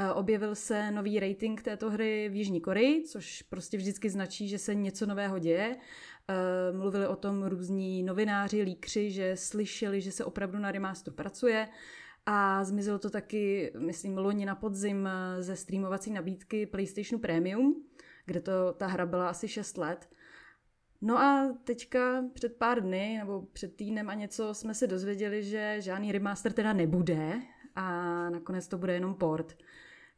[0.00, 4.58] Uh, objevil se nový rating této hry v Jižní Koreji, což prostě vždycky značí, že
[4.58, 5.76] se něco nového děje.
[5.76, 11.68] Uh, mluvili o tom různí novináři, líkři, že slyšeli, že se opravdu na remaster pracuje.
[12.26, 15.08] A zmizelo to taky, myslím, loni na podzim
[15.40, 17.84] ze streamovací nabídky PlayStation Premium,
[18.26, 20.08] kde to ta hra byla asi 6 let.
[21.06, 25.76] No a teďka před pár dny, nebo před týdnem a něco, jsme se dozvěděli, že
[25.78, 27.32] žádný remaster teda nebude
[27.74, 27.90] a
[28.30, 29.56] nakonec to bude jenom port.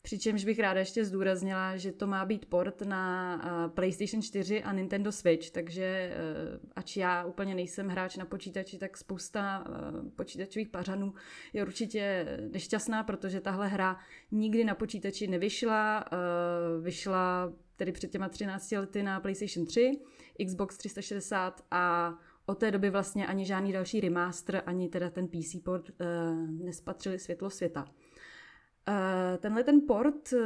[0.03, 5.12] Přičemž bych ráda ještě zdůraznila, že to má být port na PlayStation 4 a Nintendo
[5.12, 6.12] Switch, takže e,
[6.77, 11.14] ač já úplně nejsem hráč na počítači, tak spousta e, počítačových pařanů
[11.53, 13.98] je určitě nešťastná, protože tahle hra
[14.31, 16.05] nikdy na počítači nevyšla,
[16.83, 20.01] vyšla tedy před těma 13 lety na PlayStation 3,
[20.46, 22.14] Xbox 360 a
[22.48, 25.96] od té doby vlastně ani žádný další remaster, ani teda ten PC port uh,
[26.51, 27.85] nespatřili světlo světa.
[27.85, 30.40] Uh, tenhle ten port uh,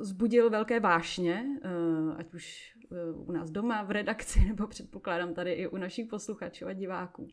[0.00, 2.76] zbudil velké vášně, uh, ať už
[3.14, 7.28] uh, u nás doma v redakci, nebo předpokládám tady i u našich posluchačů a diváků.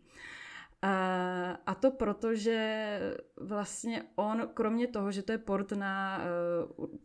[1.65, 2.99] A to proto, že
[3.41, 6.21] vlastně on, kromě toho, že to je port na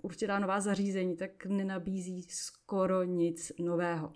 [0.03, 4.13] určitá nová zařízení, tak nenabízí skoro nic nového.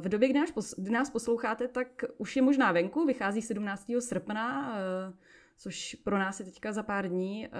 [0.00, 4.00] V době, kdy nás, kdy nás posloucháte, tak už je možná venku, vychází 17.
[4.00, 5.12] srpna, eh,
[5.56, 7.50] což pro nás je teďka za pár dní, eh,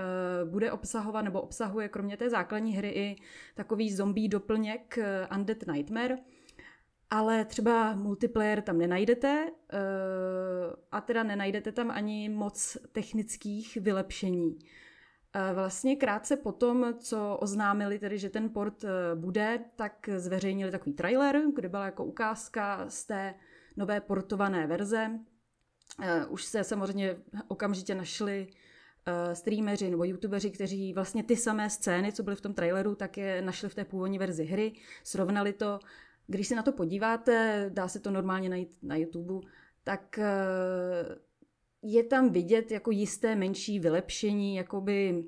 [0.44, 3.16] bude obsahovat nebo obsahuje kromě té základní hry i
[3.54, 6.18] takový zombie doplněk eh, Undead Nightmare,
[7.10, 9.50] ale třeba multiplayer tam nenajdete
[10.92, 14.58] a teda nenajdete tam ani moc technických vylepšení.
[15.54, 21.42] Vlastně krátce potom, co oznámili tedy, že ten port eh, bude, tak zveřejnili takový trailer,
[21.54, 23.34] kde byla jako ukázka z té
[23.76, 25.10] nové portované verze.
[26.02, 27.16] Eh, už se samozřejmě
[27.48, 28.46] okamžitě našli
[29.06, 33.16] eh, streameři nebo youtubeři, kteří vlastně ty samé scény, co byly v tom traileru, tak
[33.16, 34.72] je našli v té původní verzi hry,
[35.04, 35.78] srovnali to.
[36.26, 39.46] Když se na to podíváte, dá se to normálně najít na YouTube,
[39.84, 40.18] tak
[41.92, 45.24] je tam vidět jako jisté menší vylepšení, jakoby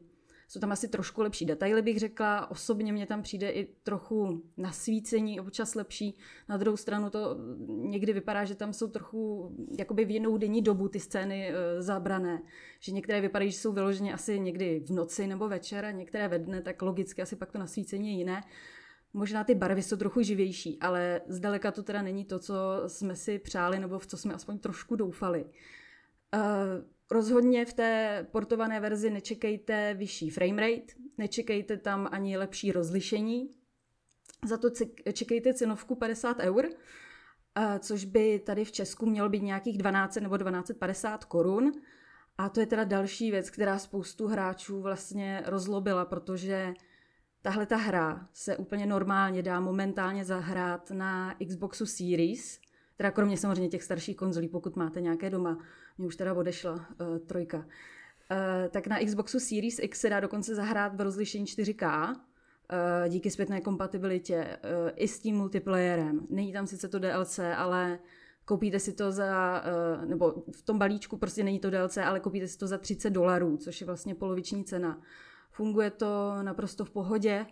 [0.48, 2.50] jsou tam asi trošku lepší detaily, bych řekla.
[2.50, 6.16] Osobně mě tam přijde i trochu nasvícení, občas lepší.
[6.48, 10.88] Na druhou stranu to někdy vypadá, že tam jsou trochu jakoby v jinou denní dobu
[10.88, 12.42] ty scény e, zabrané.
[12.80, 16.38] Že některé vypadají, že jsou vyloženě asi někdy v noci nebo večer a některé ve
[16.38, 18.42] dne, tak logicky asi pak to nasvícení je jiné.
[19.12, 22.54] Možná ty barvy jsou trochu živější, ale zdaleka to teda není to, co
[22.86, 25.44] jsme si přáli nebo v co jsme aspoň trošku doufali.
[26.34, 26.40] Uh,
[27.10, 33.50] rozhodně v té portované verzi nečekejte vyšší framerate, nečekejte tam ani lepší rozlišení,
[34.44, 34.68] za to
[35.12, 40.38] čekejte cenovku 50 eur, uh, což by tady v Česku mělo být nějakých 12 nebo
[40.38, 41.72] 1250 korun.
[42.38, 46.74] A to je teda další věc, která spoustu hráčů vlastně rozlobila, protože
[47.42, 52.60] tahle ta hra se úplně normálně dá momentálně zahrát na Xboxu Series,
[52.96, 55.58] teda kromě samozřejmě těch starších konzolí, pokud máte nějaké doma,
[56.00, 57.58] mě už teda odešla uh, trojka.
[57.58, 57.64] Uh,
[58.70, 62.16] tak na Xboxu Series X se dá dokonce zahrát v rozlišení 4K, uh,
[62.72, 66.26] eh, díky zpětné kompatibilitě uh, i s tím multiplayerem.
[66.30, 67.98] Není tam sice to DLC, ale
[68.44, 69.62] koupíte si to za,
[69.98, 73.10] uh, nebo v tom balíčku prostě není to DLC, ale koupíte si to za 30
[73.10, 75.02] dolarů, což je vlastně poloviční cena.
[75.50, 77.46] Funguje to naprosto v pohodě,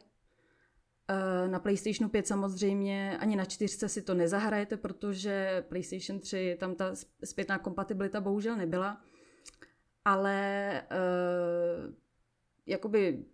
[1.46, 6.92] na PlayStationu 5 samozřejmě ani na čtyřce si to nezahrajete, protože PlayStation 3 tam ta
[7.24, 9.00] zpětná kompatibilita bohužel nebyla.
[10.04, 11.94] Ale uh,
[12.66, 13.24] jakoby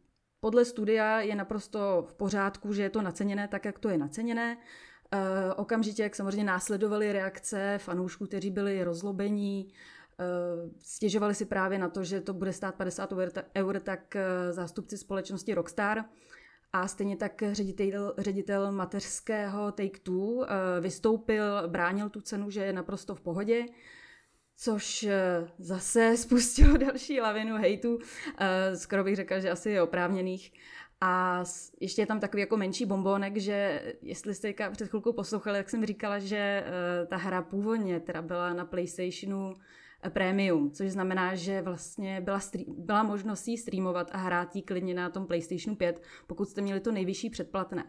[0.41, 4.57] podle studia je naprosto v pořádku, že je to naceněné tak, jak to je naceněné.
[4.57, 5.21] Uh,
[5.57, 12.05] okamžitě, jak samozřejmě následovaly reakce fanoušků, kteří byli rozlobení, uh, stěžovali si právě na to,
[12.05, 13.13] že to bude stát 50
[13.57, 14.17] eur, tak
[14.51, 16.05] zástupci společnosti Rockstar
[16.75, 23.15] a stejně tak ředitel, ředitel mateřského Take-Two eh, vystoupil, bránil tu cenu, že je naprosto
[23.15, 23.67] v pohodě,
[24.57, 27.99] což eh, zase spustilo další lavinu hejtu,
[28.39, 30.53] eh, skoro bych řekla, že asi je oprávněných.
[31.01, 31.45] A
[31.81, 35.87] ještě je tam takový jako menší bombonek, že jestli jste před chvilkou poslouchali, jak jsem
[35.87, 36.65] říkala, že
[37.07, 39.55] ta hra původně teda byla na PlayStationu
[40.11, 44.95] Premium, což znamená, že vlastně byla, stream, byla možnost jí streamovat a hrát jí klidně
[44.95, 47.85] na tom PlayStation 5, pokud jste měli to nejvyšší předplatné.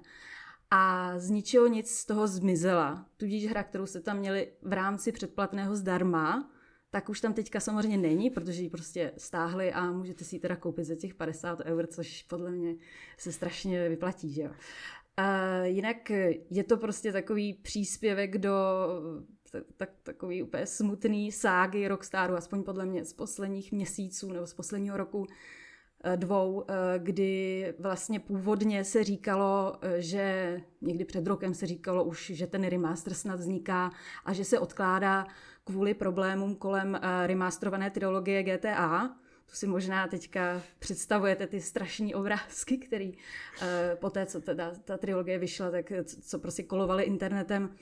[0.72, 3.06] A z ničeho nic z toho zmizela.
[3.18, 6.52] Tudíž hra, kterou jste tam měli v rámci předplatného zdarma,
[6.90, 10.56] tak už tam teďka samozřejmě není, protože ji prostě stáhli a můžete si ji teda
[10.56, 12.76] koupit za těch 50 eur, což podle mě
[13.18, 14.50] se strašně vyplatí, že jo.
[15.20, 16.10] Uh, jinak
[16.50, 18.54] je to prostě takový příspěvek do
[19.78, 24.98] tak, takový úplně smutný ságy Rockstaru, aspoň podle mě z posledních měsíců nebo z posledního
[24.98, 25.28] roku
[26.04, 32.04] eh, dvou, eh, kdy vlastně původně se říkalo, eh, že někdy před rokem se říkalo
[32.04, 33.92] už, že ten remaster snad vzniká
[34.26, 35.28] a že se odkládá
[35.64, 39.18] kvůli problémům kolem remasterované trilogie GTA.
[39.46, 43.14] To si možná teďka představujete ty strašní obrázky, který
[43.96, 47.76] po té, co teda ta trilogie vyšla, tak co prostě kolovaly internetem,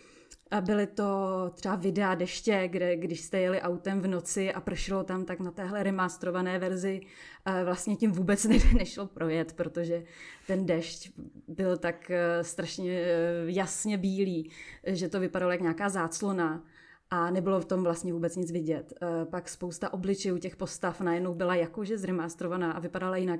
[0.51, 1.05] a byly to
[1.53, 5.51] třeba videa deště, kde když jste jeli autem v noci a pršelo tam, tak na
[5.51, 7.01] téhle remasterované verzi
[7.45, 10.03] eh, vlastně tím vůbec ne, nešlo projet, protože
[10.47, 11.11] ten dešť
[11.47, 13.13] byl tak eh, strašně eh,
[13.45, 14.51] jasně bílý,
[14.87, 16.63] že to vypadalo jak nějaká záclona
[17.09, 18.93] a nebylo v tom vlastně vůbec nic vidět.
[19.31, 23.39] Pak spousta obličejů těch postav najednou byla jakože zremastrovaná a vypadala jinak,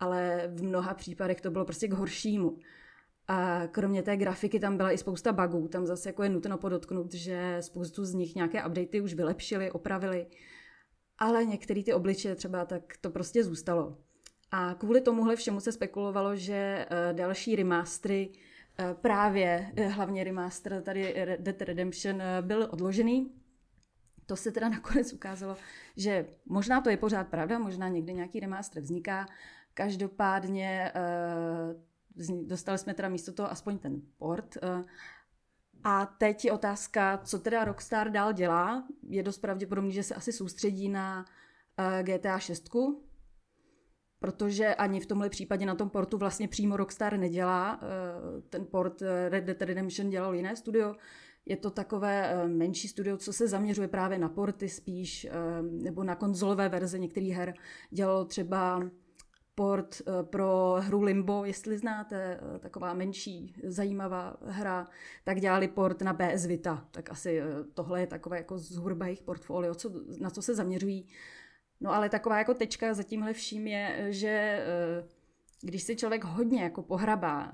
[0.00, 2.58] ale v mnoha případech to bylo prostě k horšímu.
[3.28, 5.68] A kromě té grafiky tam byla i spousta bugů.
[5.68, 10.26] Tam zase jako je nutno podotknout, že spoustu z nich nějaké updaty už vylepšili, opravili.
[11.18, 13.98] Ale některé ty obličeje třeba, tak to prostě zůstalo.
[14.50, 18.32] A kvůli tomuhle všemu se spekulovalo, že eh, další remastery,
[18.78, 23.32] eh, právě eh, hlavně remaster tady Dead Redemption, byl odložený.
[24.26, 25.56] To se teda nakonec ukázalo,
[25.96, 29.26] že možná to je pořád pravda, možná někdy nějaký remaster vzniká.
[29.74, 30.92] Každopádně
[32.42, 34.56] dostali jsme teda místo toho aspoň ten port.
[34.62, 34.84] Eh,
[35.84, 38.88] a teď je otázka, co teda Rockstar dál dělá.
[39.08, 41.24] Je dost pravděpodobný, že se asi soustředí na
[41.78, 42.68] eh, GTA 6,
[44.18, 47.80] protože ani v tomhle případě na tom portu vlastně přímo Rockstar nedělá.
[47.82, 50.94] Eh, ten port Red Dead Redemption dělal jiné studio.
[51.46, 55.26] Je to takové menší studio, co se zaměřuje právě na porty spíš,
[55.62, 57.54] nebo na konzolové verze některých her.
[57.90, 58.90] Dělalo třeba
[59.58, 64.86] port eh, pro hru Limbo, jestli znáte, eh, taková menší, zajímavá hra,
[65.24, 66.84] tak dělali port na BS Vita.
[66.90, 67.44] Tak asi eh,
[67.74, 69.90] tohle je takové jako zhruba jejich portfolio, co,
[70.20, 71.06] na co se zaměřují.
[71.80, 74.64] No ale taková jako tečka za tímhle vším je, že
[75.62, 77.50] když si člověk hodně jako pohrabá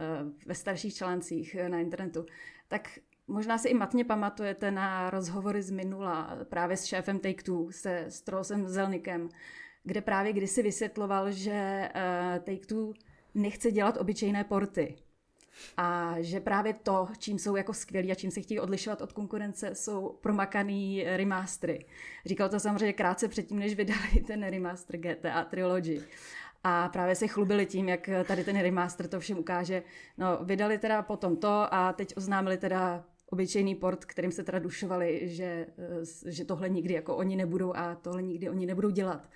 [0.46, 2.26] ve starších článcích na internetu,
[2.68, 2.88] tak
[3.26, 8.68] Možná si i matně pamatujete na rozhovory z minula právě s šéfem Take-Two, se Strosem
[8.68, 9.28] Zelnikem,
[9.84, 12.94] kde právě kdysi vysvětloval, že uh, Take-Two
[13.34, 14.96] nechce dělat obyčejné porty.
[15.76, 19.74] A že právě to, čím jsou jako skvělí a čím se chtějí odlišovat od konkurence,
[19.74, 21.86] jsou promakaný remastery.
[22.26, 26.00] Říkal to samozřejmě krátce předtím, než vydali ten remaster GTA Trilogy.
[26.64, 29.82] A právě se chlubili tím, jak tady ten remaster to všem ukáže.
[30.18, 35.20] No, vydali teda potom to a teď oznámili teda obyčejný port, kterým se teda dušovali,
[35.22, 35.66] že,
[36.24, 39.28] eh, že tohle nikdy jako oni nebudou a tohle nikdy oni nebudou dělat.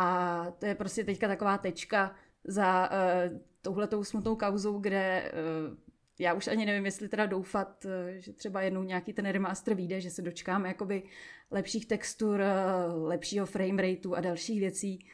[0.00, 5.32] A to je prostě teďka taková tečka za uh, touhletou smutnou kauzou, kde
[5.70, 5.76] uh,
[6.18, 10.00] já už ani nevím, jestli teda doufat, uh, že třeba jednou nějaký ten remaster vyjde,
[10.00, 11.02] že se dočkáme jakoby
[11.50, 15.06] lepších textur, uh, lepšího frame rateu a dalších věcí.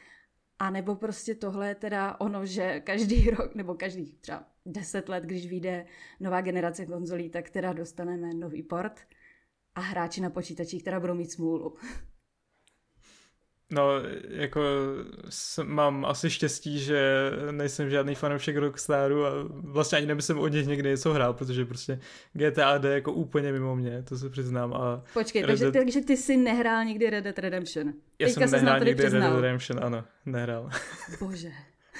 [0.59, 5.23] A nebo prostě tohle je teda ono, že každý rok, nebo každý třeba deset let,
[5.23, 5.85] když vyjde
[6.19, 9.01] nová generace konzolí, tak teda dostaneme nový port
[9.75, 11.77] a hráči na počítačích teda budou mít smůlu.
[13.71, 13.91] No,
[14.29, 14.61] jako
[15.63, 20.89] mám asi štěstí, že nejsem žádný fanoušek Rockstaru a vlastně ani nemyslím o nich někdy
[20.89, 21.99] něco hrál, protože prostě
[22.33, 24.73] GTA D jako úplně mimo mě, to se přiznám.
[24.73, 25.73] A Počkej, Red takže, Dead...
[25.73, 27.93] takže ty jsi nehrál nikdy Red Dead Redemption?
[28.19, 29.21] Já Teďka jsem nehrál nikdy přiznal.
[29.21, 30.69] Red Dead Redemption, ano, nehrál.
[31.19, 31.51] Bože.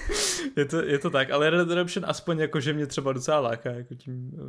[0.58, 3.40] je, to, je to tak, ale Red Dead Redemption aspoň jako, že mě třeba docela
[3.40, 4.40] láká jako tím uh,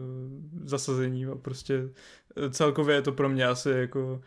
[0.68, 4.20] zasazením a prostě uh, celkově je to pro mě asi jako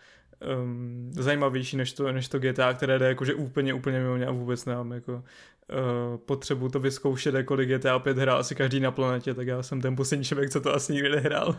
[0.62, 4.32] um, zajímavější než to, než to GTA, které jde jakože úplně, úplně mimo mě a
[4.32, 9.34] vůbec nemám jako uh, potřebu to vyzkoušet, jako GTA 5 hrál asi každý na planetě,
[9.34, 11.56] tak já jsem ten poslední člověk, co to asi nikdy nehrál.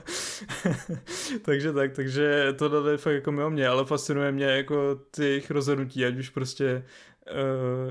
[1.43, 6.05] takže tak, takže to je fakt jako mimo mě, ale fascinuje mě jako těch rozhodnutí,
[6.05, 6.85] ať už prostě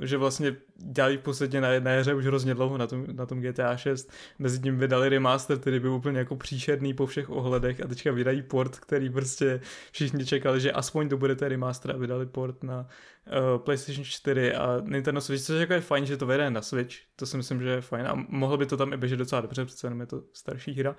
[0.01, 3.41] že vlastně dělali v podstatě na jedné hře už hrozně dlouho na tom, na tom
[3.41, 4.11] GTA 6.
[4.39, 8.41] Mezi tím vydali remaster, který byl úplně jako příšerný po všech ohledech a teďka vydají
[8.41, 9.61] port, který prostě
[9.91, 12.87] všichni čekali, že aspoň to bude ten remaster a vydali port na
[13.27, 16.95] uh, PlayStation 4 a Nintendo Switch, což jako je fajn, že to vyjde na Switch,
[17.15, 19.65] to si myslím, že je fajn a mohlo by to tam i běžet docela dobře,
[19.65, 20.95] přece jenom je to starší hra.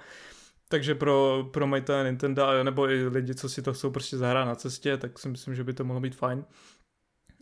[0.68, 4.55] Takže pro, pro majitele Nintendo, nebo i lidi, co si to chcou prostě zahrát na
[4.55, 6.45] cestě, tak si myslím, že by to mohlo být fajn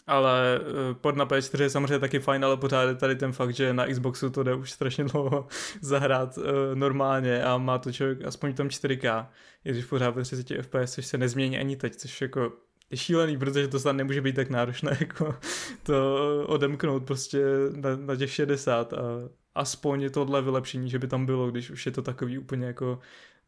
[0.09, 3.55] ale uh, pod na PS4 je samozřejmě taky fajn, ale pořád je tady ten fakt,
[3.55, 5.47] že na Xboxu to jde už strašně dlouho
[5.81, 6.45] zahrát uh,
[6.75, 9.27] normálně a má to člověk aspoň tam 4K,
[9.65, 12.53] i když pořád ve 30 FPS, což se nezmění ani teď, což jako
[12.91, 15.35] je šílený, protože to snad nemůže být tak náročné, jako
[15.83, 17.45] to odemknout prostě
[17.77, 18.99] na, na těch 60 a
[19.55, 22.99] aspoň tohle vylepšení, že by tam bylo, když už je to takový úplně jako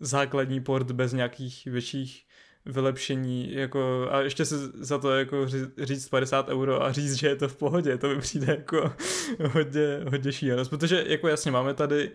[0.01, 2.27] základní port bez nějakých větších
[2.67, 5.47] vylepšení, jako, a ještě se za to jako
[5.79, 8.93] říct 50 euro a říct, že je to v pohodě, to mi přijde jako
[9.53, 12.11] hodně, hodně šílenost, protože jako jasně máme tady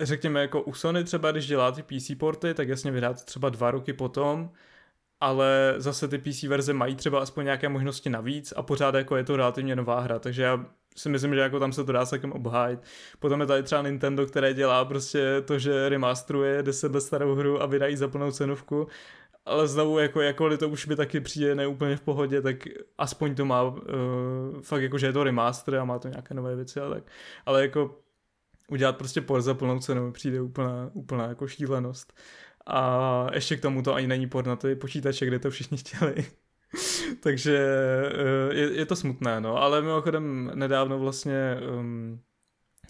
[0.00, 3.48] řekněme jako u Sony třeba, když dělá ty PC porty, tak jasně vydá to třeba
[3.48, 4.50] dva roky potom,
[5.20, 9.24] ale zase ty PC verze mají třeba aspoň nějaké možnosti navíc a pořád jako je
[9.24, 12.32] to relativně nová hra, takže já si myslím, že jako tam se to dá celkem
[12.32, 12.80] obhájit.
[13.18, 17.62] Potom je tady třeba Nintendo, které dělá prostě to, že remasteruje 10 let starou hru
[17.62, 18.88] a vydají za plnou cenovku
[19.44, 22.56] ale znovu, jako jakkoliv to už by taky přijde neúplně v pohodě, tak
[22.98, 23.80] aspoň to má uh,
[24.62, 27.04] fakt jako, že je to remaster a má to nějaké nové věci a tak.
[27.46, 28.00] Ale jako
[28.68, 32.12] udělat prostě por za plnou cenu přijde úplná, úplná jako šílenost.
[32.66, 36.14] A ještě k tomu to ani není por na ty počítače, kde to všichni chtěli.
[37.20, 37.68] Takže
[38.14, 39.56] uh, je, je to smutné, no.
[39.56, 42.20] Ale mimochodem nedávno vlastně um,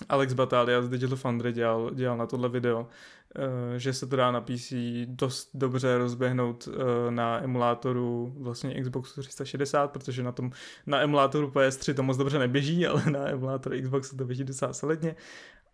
[0.08, 2.88] Alex Batalia z Digital Foundry dělal, dělal na tohle video,
[3.36, 4.72] eh, že se to dá na PC
[5.06, 10.50] dost dobře rozběhnout eh, na emulátoru vlastně Xboxu 360, protože na tom
[10.86, 15.16] na emulátoru PS3 to moc dobře neběží, ale na emulátoru Xboxu to běží docela solidně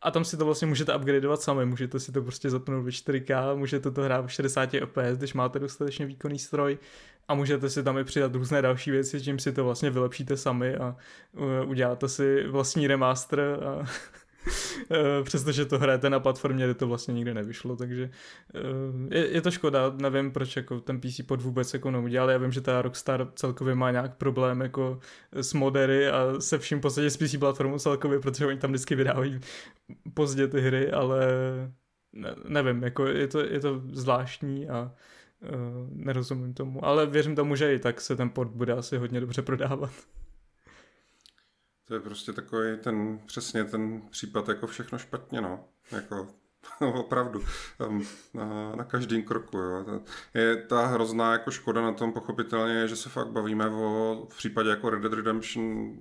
[0.02, 3.56] a tam si to vlastně můžete upgradeovat sami, můžete si to prostě zapnout ve 4K,
[3.56, 6.78] můžete to hrát v 60 fps, když máte dostatečně výkonný stroj.
[7.28, 10.76] A můžete si tam i přidat různé další věci, čím si to vlastně vylepšíte sami
[10.76, 10.96] a
[11.66, 13.86] uděláte si vlastní remaster a
[15.22, 18.10] přestože to hrajete na platformě, kde to vlastně nikdy nevyšlo, takže
[18.54, 22.38] eh, je, je to škoda, nevím proč jako ten PC pod vůbec jako neudělal, já
[22.38, 25.00] vím, že ta Rockstar celkově má nějak problém jako
[25.32, 29.40] s modery a se vším podstatě s PC platformou celkově, protože oni tam vždycky vydávají
[30.14, 31.26] pozdě ty hry, ale
[32.12, 34.92] ne, nevím, jako je to, je to zvláštní a
[35.40, 35.48] uh,
[35.92, 39.42] nerozumím tomu, ale věřím tomu, že i tak se ten port bude asi hodně dobře
[39.42, 39.90] prodávat.
[41.90, 45.68] To je prostě takový ten, přesně ten případ jako všechno špatně, no.
[45.92, 46.28] Jako
[46.94, 47.44] opravdu.
[48.34, 50.02] Na, na každém kroku, jo.
[50.34, 54.70] Je ta hrozná jako škoda na tom pochopitelně, že se fakt bavíme o, v případě
[54.70, 55.96] jako Red Dead Redemption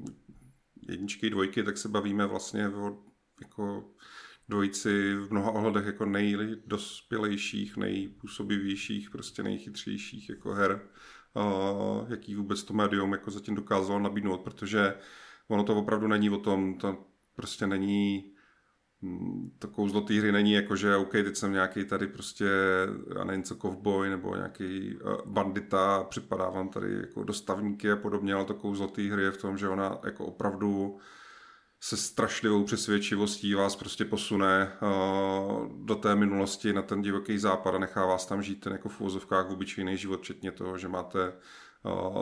[0.90, 2.98] jedničky, dvojky, tak se bavíme vlastně o
[3.42, 3.90] jako
[4.50, 10.82] dvojici v mnoha ohledech jako nejdospělejších, nejpůsobivějších, prostě nejchytřejších jako her,
[12.08, 14.94] jaký vůbec to médium jako zatím dokázalo nabídnout, protože
[15.50, 16.97] ono to opravdu není o tom, to
[17.36, 18.32] prostě není
[19.02, 22.45] mm, to kouzlo té hry není jako, že OK, teď jsem nějaký tady prostě,
[23.18, 28.34] já nevím co, kovboj nebo nějaký uh, bandita, připadá vám tady jako dostavníky a podobně,
[28.34, 30.97] ale to kouzlo té hry je v tom, že ona jako opravdu
[31.82, 37.80] se strašlivou přesvědčivostí vás prostě posune uh, do té minulosti na ten divoký západ a
[37.80, 41.34] nechá vás tam žít ten jako v úvozovkách obyčejný život, včetně toho, že máte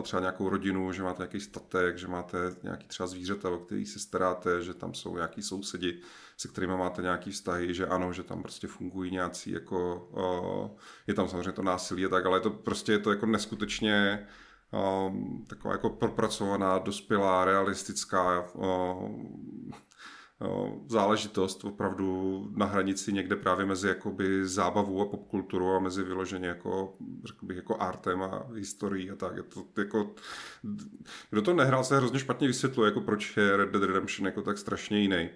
[0.01, 3.99] třeba nějakou rodinu, že máte nějaký statek, že máte nějaký třeba zvířata, o který se
[3.99, 5.99] staráte, že tam jsou nějaký sousedi,
[6.38, 10.10] se kterými máte nějaký vztahy, že ano, že tam prostě fungují nějací jako,
[11.08, 14.28] je tam samozřejmě to násilí a tak, ale je to prostě je to jako neskutečně
[15.47, 18.45] taková jako propracovaná, dospělá, realistická
[20.88, 26.97] záležitost opravdu na hranici někde právě mezi jakoby zábavou a popkulturou a mezi vyloženě jako,
[27.23, 29.35] řekl bych, jako artem a historií a tak.
[29.38, 30.15] Je to jako,
[31.29, 34.57] kdo to nehrál, se hrozně špatně vysvětluje, jako proč je Red Dead Redemption jako tak
[34.57, 35.29] strašně jiný.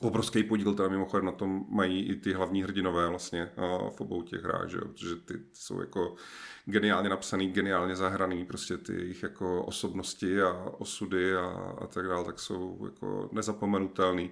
[0.00, 3.50] Obrovský podíl teda mimochodem na tom mají i ty hlavní hrdinové vlastně
[3.96, 4.84] v obou těch hrách, že jo?
[4.84, 6.14] protože ty, jsou jako
[6.64, 11.46] geniálně napsaný, geniálně zahraný, prostě ty jejich jako osobnosti a osudy a,
[11.80, 14.30] a tak dále, tak jsou jako nezapomenutelný.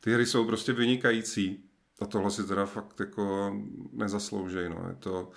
[0.00, 1.64] Ty hry jsou prostě vynikající
[2.00, 3.54] a tohle si teda fakt jako
[3.92, 4.86] nezaslouží, no.
[4.88, 5.30] Je to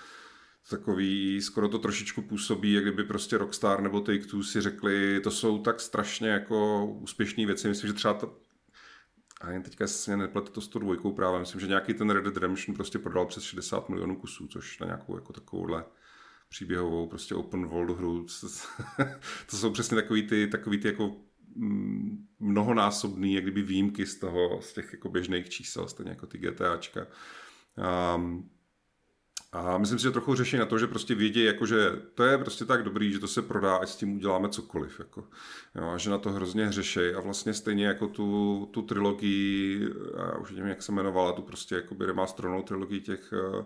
[0.69, 5.59] takový, skoro to trošičku působí, jak kdyby prostě Rockstar nebo Take-Two si řekli, to jsou
[5.59, 7.67] tak strašně jako úspěšné věci.
[7.67, 8.27] Myslím, že třeba ta,
[9.41, 11.39] a jen teďka se neplete to s tou dvojkou právě.
[11.39, 14.85] Myslím, že nějaký ten Red Dead Redemption prostě prodal přes 60 milionů kusů, což na
[14.85, 15.85] nějakou jako takovouhle
[16.49, 18.25] příběhovou prostě open world hru.
[19.49, 21.15] to jsou přesně takový ty, takový ty jako
[21.55, 26.37] mm, mnohonásobný, jak kdyby výjimky z toho, z těch jako běžných čísel, stejně jako ty
[26.37, 27.07] GTAčka.
[28.15, 28.49] Um,
[29.51, 32.37] a myslím si, že trochu řeší na to, že prostě vědí, jako, že to je
[32.37, 34.99] prostě tak dobrý, že to se prodá, ať s tím uděláme cokoliv.
[34.99, 35.27] Jako.
[35.75, 36.99] Jo, a že na to hrozně hřeší.
[36.99, 39.81] A vlastně stejně jako tu, tu trilogii,
[40.17, 43.65] já už nevím, jak se jmenovala, tu prostě jakoby remasterovanou trilogii těch, eh,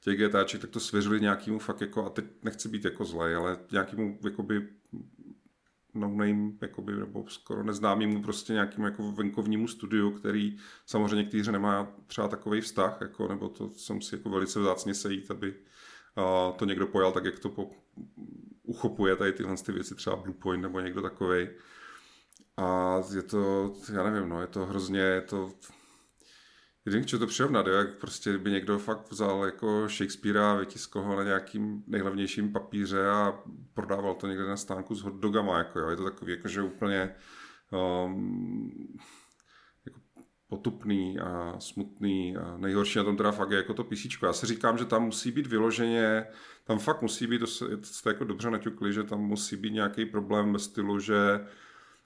[0.00, 3.58] těch GTAček, tak to svěřili nějakému fakt jako, a teď nechci být jako zlej, ale
[3.72, 4.68] nějakému jakoby
[5.94, 11.52] no name, jakoby, nebo skoro neznámému prostě nějakému jako venkovnímu studiu, který samozřejmě k té
[11.52, 15.54] nemá třeba takový vztah, jako, nebo to jsem si jako velice vzácně sejít, aby
[16.16, 17.70] a, to někdo pojal tak, jak to po,
[18.62, 21.48] uchopuje tady tyhle ty věci, třeba Bluepoint nebo někdo takový.
[22.56, 25.52] A je to, já nevím, no, je to hrozně, je to
[26.88, 27.72] Nevím, co to přirovnat, jo?
[27.72, 33.38] jak prostě kdyby někdo fakt vzal jako Shakespearea, vytiskl ho na nějakým nejhlavnějším papíře a
[33.74, 35.88] prodával to někde na stánku s hotdogama, jako jo?
[35.88, 37.14] je to takový jako, že úplně
[38.04, 38.98] um,
[39.86, 40.00] jako
[40.46, 44.26] potupný a smutný a nejhorší na tom teda fakt je jako to písíčko.
[44.26, 46.26] Já si říkám, že tam musí být vyloženě,
[46.64, 47.46] tam fakt musí být, to
[47.82, 51.40] jste jako dobře naťukli, že tam musí být nějaký problém ve stylu, že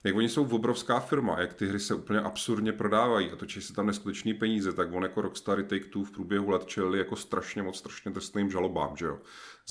[0.05, 3.72] jak oni jsou obrovská firma, jak ty hry se úplně absurdně prodávají a točí se
[3.72, 7.78] tam neskutečný peníze, tak on jako Rockstar Take-Two v průběhu let čelili jako strašně moc
[7.78, 9.18] strašně trestným žalobám, že jo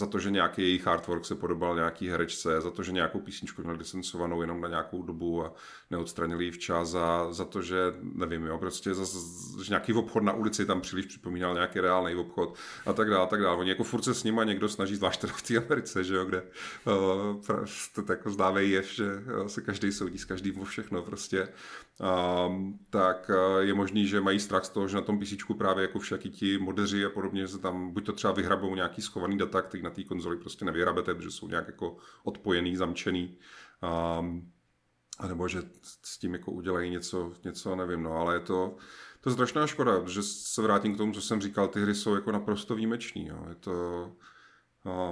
[0.02, 3.62] za to, že nějaký jejich artwork se podobal nějaký herečce, za to, že nějakou písničku
[3.62, 5.54] měli licencovanou jenom na nějakou dobu a
[5.92, 9.06] neodstranili ji včas a za to, že nevím, jo, prostě za,
[9.64, 13.42] že nějaký obchod na ulici tam příliš připomínal nějaký reálný obchod a tak dále, tak
[13.42, 13.58] dále.
[13.58, 16.26] Oni jako furt se s nimi někdo snaží, zvlášť teda v té Americe, že jo,
[16.26, 16.44] kde
[16.86, 17.42] uh,
[17.96, 21.48] to jako zdávají je, že uh, se každý soudí s každým o všechno prostě,
[22.90, 26.00] tak uh, je možný, že mají strach z toho, že na tom písíčku právě jako
[26.00, 29.62] všaký ti modeři a podobně, že se tam buď to třeba vyhrabou nějaký schovaný data,
[29.62, 33.38] který na té konzoli prostě nevyhrabete, protože jsou nějak jako odpojený, zamčený.
[34.20, 34.52] Um,
[35.20, 38.76] a nebo že s tím jako udělají něco, něco nevím, no, ale je to,
[39.22, 42.16] to je strašná škoda, že se vrátím k tomu, co jsem říkal, ty hry jsou
[42.16, 43.46] jako naprosto výjimečný, jo.
[43.50, 44.12] je to,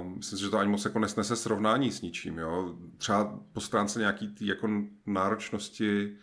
[0.00, 2.78] um, myslím si, že to ani moc jako nesnese srovnání s ničím, jo.
[2.96, 4.68] třeba po stránce nějaký tý jako
[5.06, 6.16] náročnosti,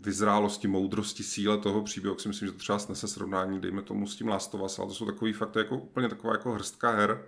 [0.00, 4.16] vyzrálosti, moudrosti, síle toho příběhu, si myslím, že to třeba snese srovnání, dejme tomu s
[4.16, 7.26] tím Last of Us, ale to jsou takový fakt jako úplně taková jako hrstka her,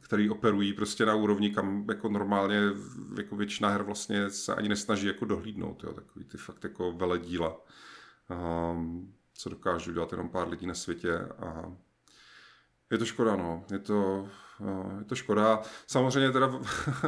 [0.00, 2.60] který operují prostě na úrovni, kam jako normálně
[3.18, 7.60] jako většina her vlastně se ani nesnaží jako dohlídnout, jo, takový ty fakt jako veledíla,
[9.34, 11.72] co dokážu dělat jenom pár lidí na světě a
[12.90, 13.64] je to škoda, no.
[13.72, 14.28] Je to,
[14.98, 15.62] je to škoda.
[15.86, 16.60] Samozřejmě teda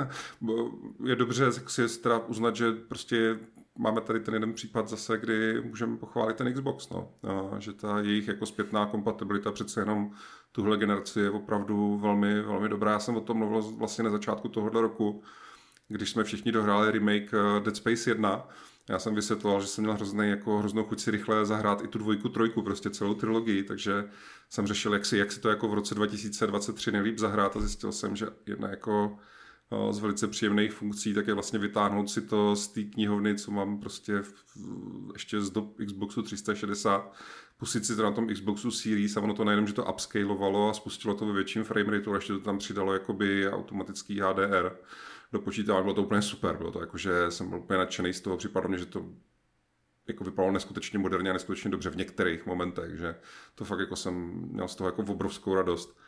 [1.04, 3.38] je dobře si teda uznat, že prostě
[3.78, 7.14] máme tady ten jeden případ zase, kdy můžeme pochválit ten Xbox, no.
[7.58, 10.10] Že ta jejich jako zpětná kompatibilita přece jenom
[10.52, 12.92] tuhle generaci je opravdu velmi, velmi dobrá.
[12.92, 15.22] Já jsem o tom mluvil vlastně na začátku tohohle roku,
[15.88, 18.48] když jsme všichni dohráli remake eh, Dead Space 1,
[18.88, 21.98] já jsem vysvětloval, že jsem měl hrozný, jako hroznou chuť si rychle zahrát i tu
[21.98, 24.04] dvojku, trojku, prostě celou trilogii, takže
[24.48, 27.92] jsem řešil, jak si, jak si to jako v roce 2023 nejlíp zahrát a zjistil
[27.92, 29.18] jsem, že jedna jako
[29.90, 33.80] z velice příjemných funkcí, tak je vlastně vytáhnout si to z té knihovny, co mám
[33.80, 34.32] prostě v,
[35.12, 37.14] ještě z do Xboxu 360,
[37.56, 40.74] pustit si to na tom Xboxu Series a ono to nejenom, že to upscalovalo a
[40.74, 44.76] spustilo to ve větším framerate, ale ještě to tam přidalo jakoby automatický HDR
[45.32, 48.20] do počítání, bylo to úplně super, bylo to jako, že jsem byl úplně nadšený z
[48.20, 49.06] toho, připadlo mi, že to
[50.08, 53.14] jako vypadalo neskutečně moderně a neskutečně dobře v některých momentech, že
[53.54, 54.14] to fakt jako jsem
[54.52, 55.98] měl z toho jako obrovskou radost.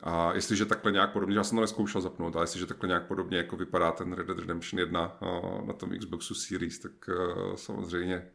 [0.00, 3.38] A jestliže takhle nějak podobně, já jsem to neskoušel zapnout, ale jestliže takhle nějak podobně
[3.38, 5.18] jako vypadá ten Red Dead Redemption 1
[5.66, 6.92] na tom Xboxu Series, tak
[7.54, 8.30] samozřejmě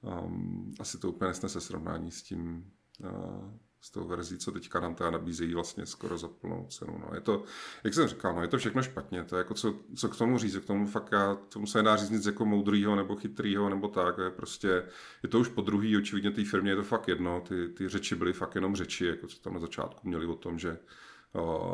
[0.00, 2.70] um, asi to úplně nesnese srovnání s tím,
[3.84, 6.98] s tou verzí, co teďka nám teda nabízejí vlastně skoro za plnou cenu.
[6.98, 7.14] No.
[7.14, 7.44] Je to,
[7.84, 9.24] jak jsem říkal, no, je to všechno špatně.
[9.24, 11.96] To je jako co, co k tomu říct, k tomu fakt já, tomu se nedá
[11.96, 14.18] říct nic jako moudrýho nebo chytrýho nebo tak.
[14.18, 14.82] Je prostě,
[15.22, 17.40] je to už po druhý, očividně té firmě je to fakt jedno.
[17.48, 20.58] Ty, ty řeči byly fakt jenom řeči, jako co tam na začátku měli o tom,
[20.58, 20.78] že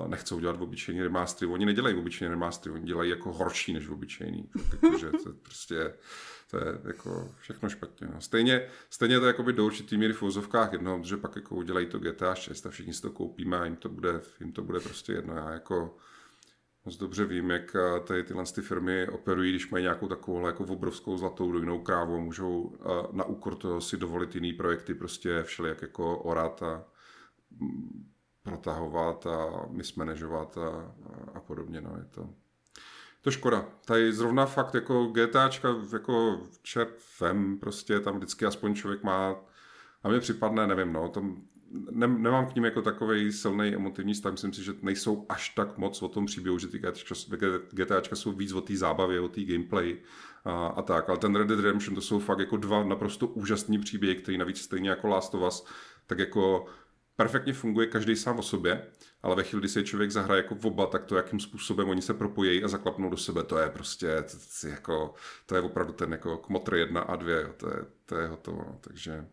[0.06, 1.52] nechcou dělat obyčejný remastery.
[1.52, 4.50] Oni nedělají obyčejný remastery, oni dělají jako horší než obyčejný.
[4.72, 5.94] Jako, že to je prostě
[6.50, 8.08] to je jako všechno špatně.
[8.14, 8.20] No.
[8.20, 11.98] Stejně, stejně to jako do určitý míry v úzovkách jedno, že pak jako udělají to
[11.98, 15.12] GTA 6 a všichni si to koupíme a jim to bude, jim to bude prostě
[15.12, 15.34] jedno.
[15.34, 15.96] Já jako
[16.84, 21.16] moc dobře vím, jak tady tyhle ty firmy operují, když mají nějakou takovou jako obrovskou
[21.16, 22.76] zlatou dojnou krávu a můžou
[23.12, 26.84] na úkor toho si dovolit jiný projekty prostě všelijak jako orat a
[28.42, 30.94] protahovat a mismanažovat a,
[31.34, 31.80] a podobně.
[31.80, 32.30] No, je to,
[33.20, 33.68] to škoda.
[33.84, 39.36] Tady zrovna fakt jako GTAčka, jako červem, prostě tam vždycky aspoň člověk má,
[40.02, 41.42] a mně připadne, nevím, no, tam
[41.90, 45.78] ne, nemám k ním jako takový silný emotivní stav, myslím si, že nejsou až tak
[45.78, 47.14] moc o tom příběhu, že ty GTAčka,
[47.70, 49.98] GTAčka jsou víc o té zábavě, o té gameplay
[50.44, 53.78] a, a, tak, ale ten Red Dead Redemption to jsou fakt jako dva naprosto úžasný
[53.78, 55.66] příběhy, který navíc stejně jako Last of Us,
[56.06, 56.66] tak jako
[57.16, 58.86] perfektně funguje každý sám o sobě,
[59.22, 62.02] ale ve chvíli, kdy se člověk zahraje jako v oba, tak to, jakým způsobem oni
[62.02, 65.14] se propojí a zaklapnou do sebe, to je prostě, to, to, jako,
[65.46, 68.64] to je opravdu ten jako kmotr jedna a dvě, jo, to je, to je hotovo,
[68.66, 69.26] no, takže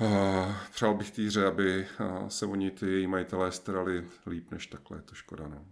[0.00, 4.98] uh, přál bych týře, aby uh, se oni ty její majitelé starali líp než takhle,
[4.98, 5.66] je to škoda, no.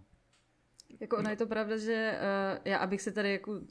[0.99, 3.61] Jako ono je to pravda, že uh, já, abych se tady jako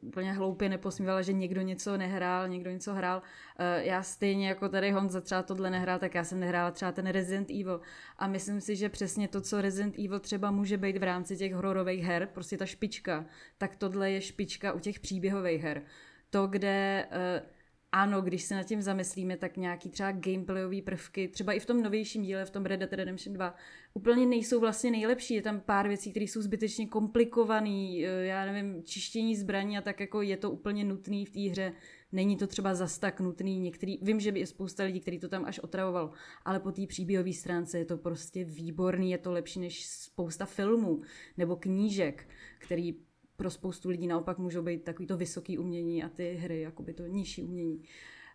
[0.00, 3.22] úplně hloupě neposmívala, že někdo něco nehrál, někdo něco hrál.
[3.58, 7.06] Eh, já stejně jako tady Honza třeba tohle nehrál, tak já jsem nehrála třeba ten
[7.06, 7.80] Resident Evil.
[8.18, 11.54] A myslím si, že přesně to, co Resident Evil třeba může být v rámci těch
[11.54, 13.24] hororových her, prostě ta špička,
[13.58, 15.82] tak tohle je špička u těch příběhových her.
[16.30, 17.59] To, kde uh,
[17.92, 21.82] ano, když se nad tím zamyslíme, tak nějaký třeba gameplayové prvky, třeba i v tom
[21.82, 23.54] novějším díle, v tom Red Dead Redemption 2,
[23.94, 25.34] úplně nejsou vlastně nejlepší.
[25.34, 30.00] Je tam pár věcí, které jsou zbytečně komplikované, eh, já nevím, čištění zbraní a tak
[30.00, 31.72] jako je to úplně nutný v té hře.
[32.12, 33.60] Není to třeba zas tak nutný.
[33.60, 36.12] Některý, vím, že je spousta lidí, kteří to tam až otravoval,
[36.44, 41.02] ale po té příběhové stránce je to prostě výborný, je to lepší než spousta filmů
[41.36, 42.28] nebo knížek,
[42.58, 43.09] který
[43.40, 47.06] pro spoustu lidí naopak můžou být takový to vysoký umění a ty hry jakoby to
[47.06, 47.82] nižší umění.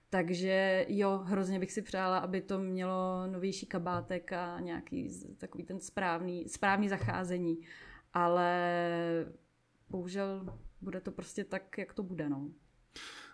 [0.10, 5.80] Takže jo, hrozně bych si přála, aby to mělo novější kabátek a nějaký takový ten
[5.80, 7.58] správný, správný zacházení.
[8.14, 8.52] Ale
[9.90, 12.50] bohužel bude to prostě tak, jak to bude, no.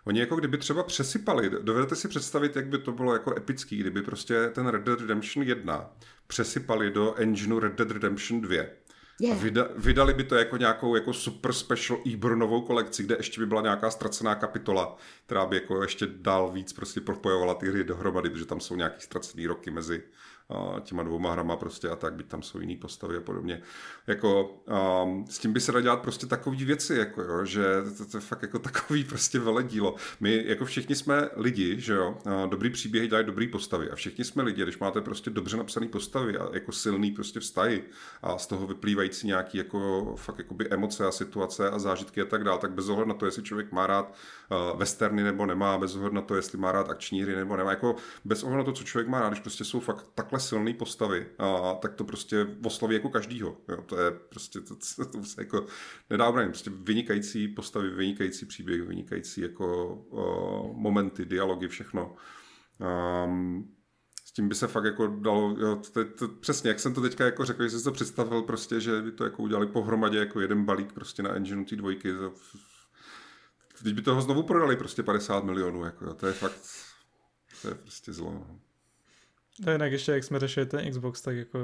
[0.04, 4.02] Oni jako kdyby třeba přesypali, dovedete si představit, jak by to bylo jako epický, kdyby
[4.02, 5.96] prostě ten Red Dead Redemption 1
[6.26, 8.64] přesypali do engineu Red Dead Redemption 2
[9.20, 9.38] Yeah.
[9.38, 12.16] A vyda, vydali by to jako nějakou jako super special e
[12.66, 14.96] kolekci, kde ještě by byla nějaká ztracená kapitola,
[15.26, 19.00] která by jako ještě dál víc prostě propojovala ty hry dohromady, protože tam jsou nějaký
[19.00, 20.02] ztracený roky mezi
[20.80, 23.62] těma dvouma hrama prostě a tak, byť tam jsou jiný postavy a podobně.
[24.06, 24.62] Jako,
[25.04, 27.64] um, s tím by se dá dělat prostě takové věci, jako jo, že
[27.98, 29.94] to, to, je fakt jako takový prostě veledílo.
[30.20, 34.42] My jako všichni jsme lidi, že jo, dobrý příběhy dělají dobrý postavy a všichni jsme
[34.42, 37.84] lidi, když máte prostě dobře napsané postavy a jako silný prostě vztahy
[38.22, 42.44] a z toho vyplývající nějaký jako fakt jakoby emoce a situace a zážitky a tak
[42.44, 44.14] dále, tak bez ohledu na to, jestli člověk má rád
[44.50, 47.70] uh, westerny nebo nemá, bez ohledu na to, jestli má rád akční hry nebo nemá,
[47.70, 50.74] jako bez ohledu na to, co člověk má rád, když prostě jsou fakt takhle silné
[50.74, 53.56] postavy, a, tak to prostě osloví jako každýho.
[53.68, 53.82] Jo.
[53.82, 55.66] To je prostě, to, to, to se jako
[56.10, 56.48] nedá obránit.
[56.48, 62.16] Prostě vynikající postavy, vynikající příběh, vynikající jako uh, momenty, dialogy, všechno.
[63.24, 63.74] Um,
[64.24, 67.24] s tím by se fakt jako dalo, jo, to, to, přesně, jak jsem to teďka
[67.24, 70.64] jako řekl, že jsi to představil prostě, že by to jako udělali pohromadě jako jeden
[70.64, 72.12] balík prostě na engineu té dvojky.
[73.82, 76.60] Teď by toho znovu prodali prostě 50 milionů, jako to je fakt,
[77.62, 78.32] to je prostě zlo.
[78.32, 78.71] No.
[79.66, 81.58] A jinak ještě, jak jsme řešili ten Xbox, tak jako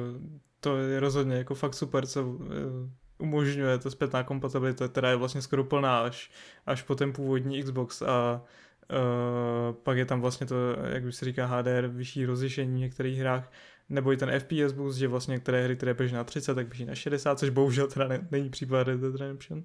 [0.60, 5.42] to je rozhodně jako fakt super, co eh, umožňuje to zpětná kompatibilita, která je vlastně
[5.42, 6.30] skoro plná až,
[6.66, 8.42] až po ten původní Xbox a
[8.90, 10.56] uh, pak je tam vlastně to,
[10.88, 13.52] jak už se říká HDR, vyšší rozlišení v některých hrách,
[13.88, 16.84] nebo i ten FPS boost, že vlastně některé hry, které běží na 30, tak běží
[16.84, 19.64] na 60, což bohužel teda ne, není případ Red Dead Redemption,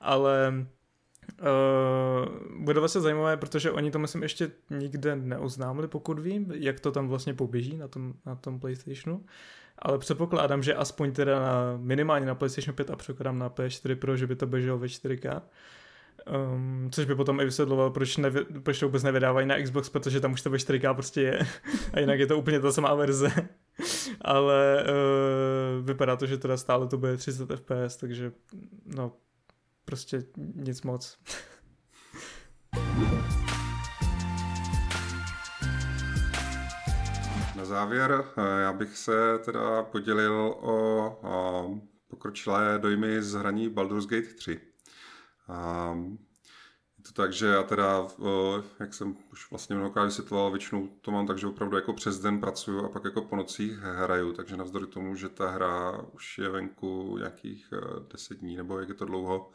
[0.00, 0.66] ale
[1.40, 6.92] Uh, bude vlastně zajímavé, protože oni to myslím ještě nikde neoznámili, pokud vím, jak to
[6.92, 9.24] tam vlastně poběží na tom, na tom PlayStationu.
[9.78, 14.16] Ale předpokládám, že aspoň teda na, minimálně na PlayStation 5 a překladám na PS4 Pro,
[14.16, 15.42] že by to běželo ve 4K.
[16.54, 20.20] Um, což by potom i vysvětloval, proč, nevy, proč to vůbec nevydávají na Xbox, protože
[20.20, 21.38] tam už to ve 4K prostě je.
[21.92, 23.32] a jinak je to úplně ta samá verze.
[24.20, 28.32] Ale uh, vypadá to, že teda stále to bude 30 FPS, takže
[28.86, 29.12] no,
[29.84, 30.24] prostě
[30.54, 31.18] nic moc.
[37.56, 38.24] Na závěr
[38.60, 44.60] já bych se teda podělil o, o pokročilé dojmy z hraní Baldur's Gate 3.
[45.48, 46.31] A je
[47.12, 48.06] to tak, že já teda,
[48.80, 52.40] jak jsem už vlastně mnohokrát vysvětloval, většinou to mám tak, že opravdu jako přes den
[52.40, 56.48] pracuju a pak jako po nocích hraju, takže navzdory tomu, že ta hra už je
[56.48, 57.72] venku nějakých
[58.12, 59.50] 10 dní, nebo jak je to dlouho,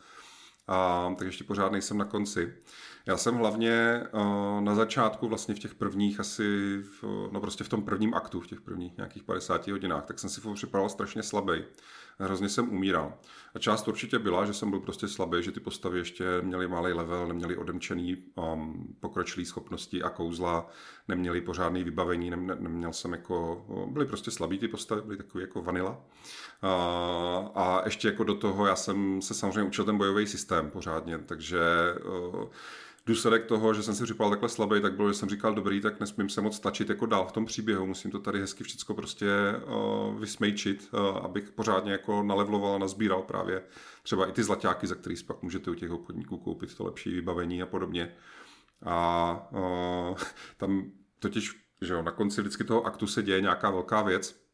[0.68, 2.54] a, tak ještě pořád nejsem na konci.
[3.06, 7.70] Já jsem hlavně uh, na začátku, vlastně v těch prvních asi, v, no prostě v
[7.70, 11.64] tom prvním aktu, v těch prvních nějakých 50 hodinách, tak jsem si připadal strašně slabý.
[12.20, 13.14] Hrozně jsem umíral.
[13.56, 16.94] A část určitě byla, že jsem byl prostě slabý, že ty postavy ještě měly malý
[16.94, 20.70] level, neměly odemčený um, pokročilý schopnosti a kouzla,
[21.08, 25.62] neměly pořádný vybavení, ne, neměl jsem jako, byly prostě slabý ty postavy, byly takový jako
[25.62, 26.02] vanila.
[26.62, 31.20] A, a ještě jako do toho já jsem se samozřejmě učil ten bojový systém pořádně,
[31.20, 31.60] takže
[32.34, 32.46] uh,
[33.08, 36.00] důsledek toho, že jsem si připadal takhle slabý, tak bylo, že jsem říkal, dobrý, tak
[36.00, 39.28] nesmím se moc tlačit jako dál v tom příběhu, musím to tady hezky všechno prostě
[39.66, 43.64] uh, vysmejčit, uh, abych pořádně jako nalevloval a nazbíral právě
[44.04, 47.62] třeba i ty zlaťáky, za který pak můžete u těch obchodníků koupit to lepší vybavení
[47.62, 48.14] a podobně.
[48.86, 50.18] A uh,
[50.58, 51.52] tam totiž,
[51.82, 54.47] že jo, na konci vždycky toho aktu se děje nějaká velká věc,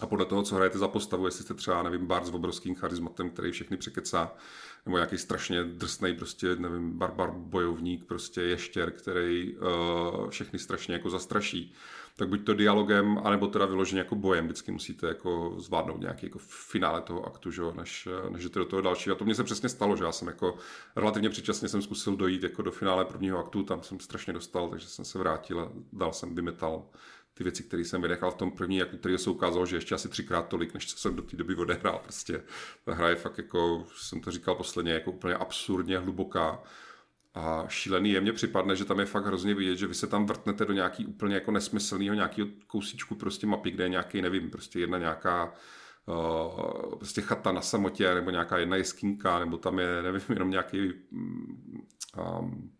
[0.00, 3.30] a podle toho, co hrajete za postavu, jestli jste třeba, nevím, bar s obrovským charizmatem,
[3.30, 4.32] který všechny překecá,
[4.86, 11.10] nebo nějaký strašně drsný, prostě, nevím, barbar bojovník, prostě ještěr, který uh, všechny strašně jako
[11.10, 11.74] zastraší,
[12.16, 16.38] tak buď to dialogem, anebo teda vyloženě jako bojem, vždycky musíte jako zvládnout nějaký jako
[16.38, 19.16] finále toho aktu, že, než, než jdete do toho dalšího.
[19.16, 20.56] A to mně se přesně stalo, že já jsem jako
[20.96, 24.88] relativně předčasně jsem zkusil dojít jako do finále prvního aktu, tam jsem strašně dostal, takže
[24.88, 26.84] jsem se vrátil a dal jsem vymetal
[27.34, 30.08] ty věci, které jsem vynechal v tom první, jako který se ukázalo, že ještě asi
[30.08, 32.00] třikrát tolik, než co jsem do té doby odehrál.
[32.02, 32.42] Prostě
[32.84, 36.62] ta hra je fakt jako, jsem to říkal posledně, jako úplně absurdně hluboká.
[37.34, 40.26] A šílený je mně připadne, že tam je fakt hrozně vidět, že vy se tam
[40.26, 44.80] vrtnete do nějaký úplně jako nesmyslného nějakého kousíčku prostě mapy, kde je nějaký, nevím, prostě
[44.80, 45.54] jedna nějaká
[46.06, 50.92] uh, prostě chata na samotě, nebo nějaká jedna jeskínka, nebo tam je, nevím, jenom nějaký
[52.40, 52.72] um,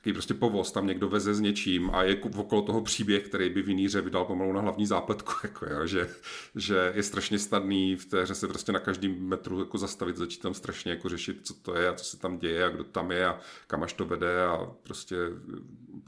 [0.00, 3.62] takový prostě povoz, tam někdo veze s něčím a je okolo toho příběh, který by
[3.62, 6.08] v jiný hře vydal pomalu na hlavní zápletku, jako jo, že,
[6.54, 10.42] že, je strašně snadný v té hře se prostě na každém metru jako zastavit, začít
[10.42, 13.10] tam strašně jako řešit, co to je a co se tam děje a kdo tam
[13.10, 15.16] je a kam až to vede a prostě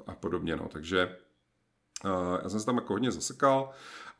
[0.06, 1.16] a podobně, no, takže
[2.04, 3.70] uh, já jsem se tam jako hodně zasekal,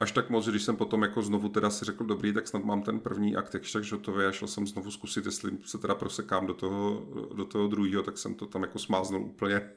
[0.03, 2.83] až tak moc, když jsem potom jako znovu teda si řekl, dobrý, tak snad mám
[2.83, 6.47] ten první akt jakž tak hotový a šel jsem znovu zkusit, jestli se teda prosekám
[6.47, 9.71] do toho, do toho druhého, tak jsem to tam jako smáznul úplně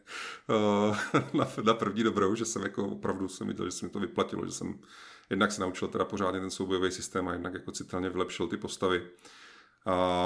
[0.50, 0.98] uh,
[1.34, 4.46] na, na, první dobrou, že jsem jako opravdu jsem viděl, že se mi to vyplatilo,
[4.46, 4.80] že jsem
[5.30, 9.04] jednak se naučil teda pořádně ten soubojový systém a jednak jako citelně vylepšil ty postavy.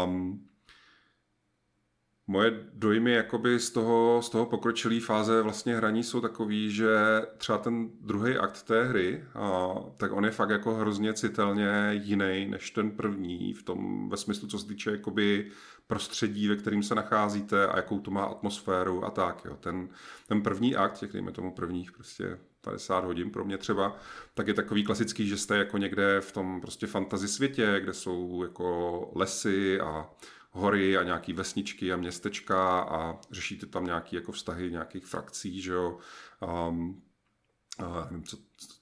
[0.05, 0.47] Um,
[2.29, 6.89] Moje dojmy jakoby z toho, z toho pokročilé fáze vlastně hraní jsou takový, že
[7.37, 12.47] třeba ten druhý akt té hry, a, tak on je fakt jako hrozně citelně jiný
[12.49, 15.51] než ten první v tom ve smyslu, co se týče jakoby
[15.87, 19.45] prostředí, ve kterým se nacházíte a jakou to má atmosféru a tak.
[19.45, 19.57] Jo.
[19.59, 19.89] Ten,
[20.27, 23.97] ten první akt, těch dejme tomu prvních prostě 50 hodin pro mě třeba,
[24.33, 28.43] tak je takový klasický, že jste jako někde v tom prostě fantasy světě, kde jsou
[28.43, 30.09] jako lesy a
[30.51, 35.73] hory a nějaký vesničky a městečka a řešíte tam nějaký jako vztahy nějakých frakcí, že
[35.73, 35.97] jo.
[36.69, 37.01] Um,
[37.79, 38.37] a nevím, co,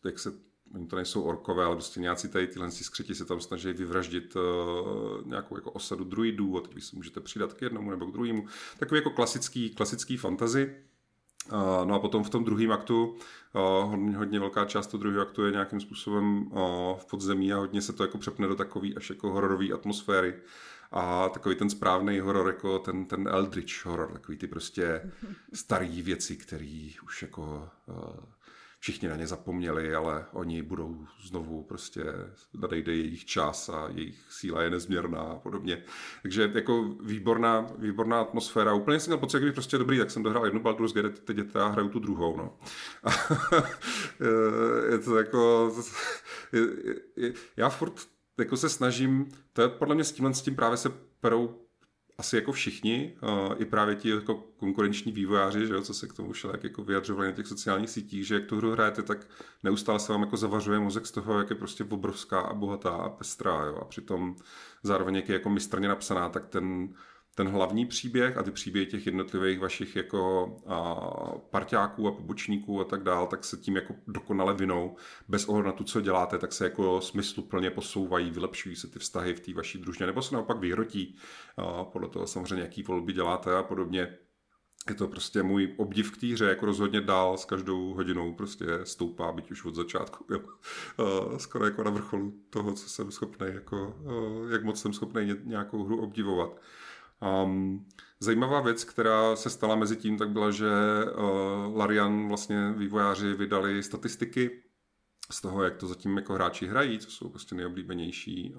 [0.06, 3.74] jak se oni to nejsou orkové, ale prostě nějací tady tyhle skřeti se tam snaží
[3.74, 4.42] vyvraždit uh,
[5.28, 8.46] nějakou jako osadu druidů a teď vy se můžete přidat k jednomu nebo k druhému.
[8.80, 10.76] Takový jako klasický, klasický fantazy.
[11.52, 15.22] Uh, no a potom v tom druhém aktu, uh, hodně, hodně velká část toho druhého
[15.22, 16.60] aktu je nějakým způsobem uh,
[16.98, 20.36] v podzemí a hodně se to jako přepne do takové až jako hororové atmosféry
[20.92, 25.12] a takový ten správný horor, jako ten, ten Eldritch horor, takový ty prostě
[25.54, 28.26] starý věci, který už jako uh,
[28.80, 32.04] všichni na ně zapomněli, ale oni budou znovu prostě,
[32.54, 35.84] nadejde jejich čas a jejich síla je nezměrná a podobně.
[36.22, 38.74] Takže jako výborná, výborná atmosféra.
[38.74, 41.68] Úplně jsem měl pocit, když prostě dobrý, tak jsem dohrál jednu Baldur's Gate, teď já
[41.68, 42.60] hraju tu druhou, no.
[43.04, 43.10] A
[44.92, 45.72] je to jako,
[46.52, 46.62] je,
[47.16, 48.08] je, já furt
[48.38, 51.68] jako se snažím, to je podle mě s tímhle s tím právě se perou
[52.18, 56.14] asi jako všichni, uh, i právě ti jako konkurenční vývojáři, že jo, co se k
[56.14, 59.28] tomu všelijak jako vyjadřovali na těch sociálních sítích, že jak tu hru hrajete, tak
[59.64, 63.10] neustále se vám jako zavařuje mozek z toho, jak je prostě obrovská a bohatá a
[63.10, 64.36] pestrá, jo, a přitom
[64.84, 66.94] zároveň jak je jako mistrně napsaná, tak ten
[67.38, 70.96] ten hlavní příběh a ty příběhy těch jednotlivých vašich jako a,
[71.50, 74.96] parťáků a pobočníků a tak dál, tak se tím jako dokonale vinou.
[75.28, 79.34] Bez ohledu na to, co děláte, tak se jako smysluplně posouvají, vylepšují se ty vztahy
[79.34, 81.18] v té vaší družině, nebo se naopak vyhrotí.
[81.58, 84.18] A podle toho samozřejmě, jaký volby děláte a podobně.
[84.90, 88.66] je to prostě můj obdiv k té hře, jako rozhodně dál s každou hodinou prostě
[88.84, 90.40] stoupá, byť už od začátku, jo.
[91.38, 93.96] Skoro jako na vrcholu toho, co jsem schopný, jako,
[94.50, 96.62] jak moc jsem schopný nějakou hru obdivovat.
[97.22, 97.86] Um,
[98.20, 100.70] zajímavá věc, která se stala mezi tím, tak byla, že
[101.06, 104.64] uh, Larian vlastně vývojáři vydali statistiky
[105.32, 108.56] z toho, jak to zatím jako hráči hrají, co jsou prostě nejoblíbenější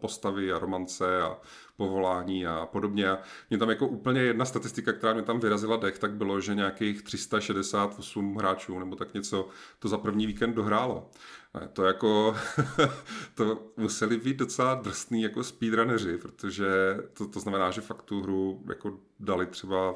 [0.00, 1.38] postavy a romance a
[1.76, 3.10] povolání a podobně.
[3.10, 3.18] A
[3.50, 7.02] mě tam jako úplně jedna statistika, která mě tam vyrazila dech, tak bylo, že nějakých
[7.02, 9.48] 368 hráčů nebo tak něco
[9.78, 11.10] to za první víkend dohrálo.
[11.54, 12.36] A to jako,
[13.34, 16.66] to museli být docela drsný jako speedrunneři, protože
[17.12, 19.94] to, to znamená, že fakt tu hru jako dali třeba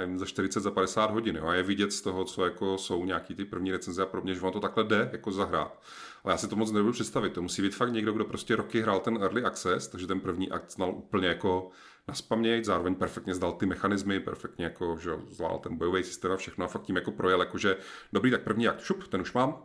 [0.00, 1.36] nevím, za 40, za 50 hodin.
[1.36, 1.46] Jo?
[1.46, 4.34] A je vidět z toho, co jako jsou nějaký ty první recenze a pro mě,
[4.34, 5.82] že vám to takhle jde jako zahrát.
[6.24, 7.32] Ale já si to moc nebudu představit.
[7.32, 10.50] To musí být fakt někdo, kdo prostě roky hrál ten early access, takže ten první
[10.50, 11.70] akt znal úplně jako
[12.08, 12.14] na
[12.62, 16.68] zároveň perfektně zdal ty mechanismy, perfektně jako, že zvládl ten bojový systém a všechno a
[16.68, 17.76] fakt tím jako projel, jakože
[18.12, 19.62] dobrý, tak první akt, šup, ten už mám,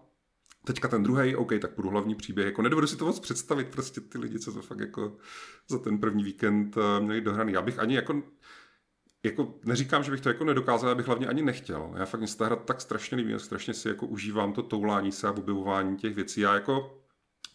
[0.65, 2.45] Teďka ten druhý, OK, tak půjdu hlavní příběh.
[2.45, 5.17] Jako nedovedu si to moc představit, prostě ty lidi, co to fakt jako
[5.69, 7.53] za ten první víkend eh, měli dohraný.
[7.53, 8.23] Já bych ani jako
[9.23, 11.93] jako neříkám, že bych to jako nedokázal, já bych hlavně ani nechtěl.
[11.97, 15.11] Já fakt mě se ta hra tak strašně líbí, strašně si jako užívám to toulání
[15.11, 16.41] se a objevování těch věcí.
[16.41, 17.03] Já jako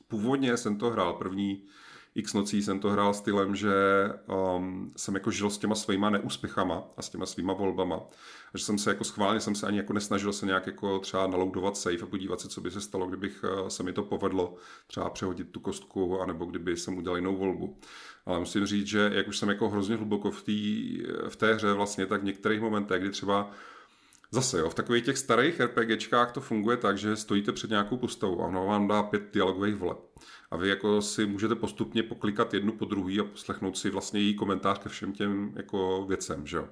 [0.09, 1.65] původně jsem to hrál první
[2.15, 3.73] x nocí jsem to hrál stylem, že
[4.57, 7.97] um, jsem jako žil s těma svýma neúspěchama a s těma svýma volbama.
[8.55, 11.27] A že jsem se jako schválně, jsem se ani jako nesnažil se nějak jako třeba
[11.27, 14.55] naloudovat safe a podívat se, co by se stalo, kdybych uh, se mi to povedlo
[14.87, 17.79] třeba přehodit tu kostku, anebo kdyby jsem udělal jinou volbu.
[18.27, 21.73] Ale musím říct, že jak už jsem jako hrozně hluboko v, tý, v té hře
[21.73, 23.51] vlastně, tak v některých momentech, kdy třeba
[24.31, 28.43] Zase jo, v takových těch starých RPGčkách to funguje tak, že stojíte před nějakou postavou
[28.43, 29.99] a ono vám dá pět dialogových voleb.
[30.51, 34.35] A vy jako si můžete postupně poklikat jednu po druhý a poslechnout si vlastně její
[34.35, 36.69] komentář ke všem těm jako věcem, že jo.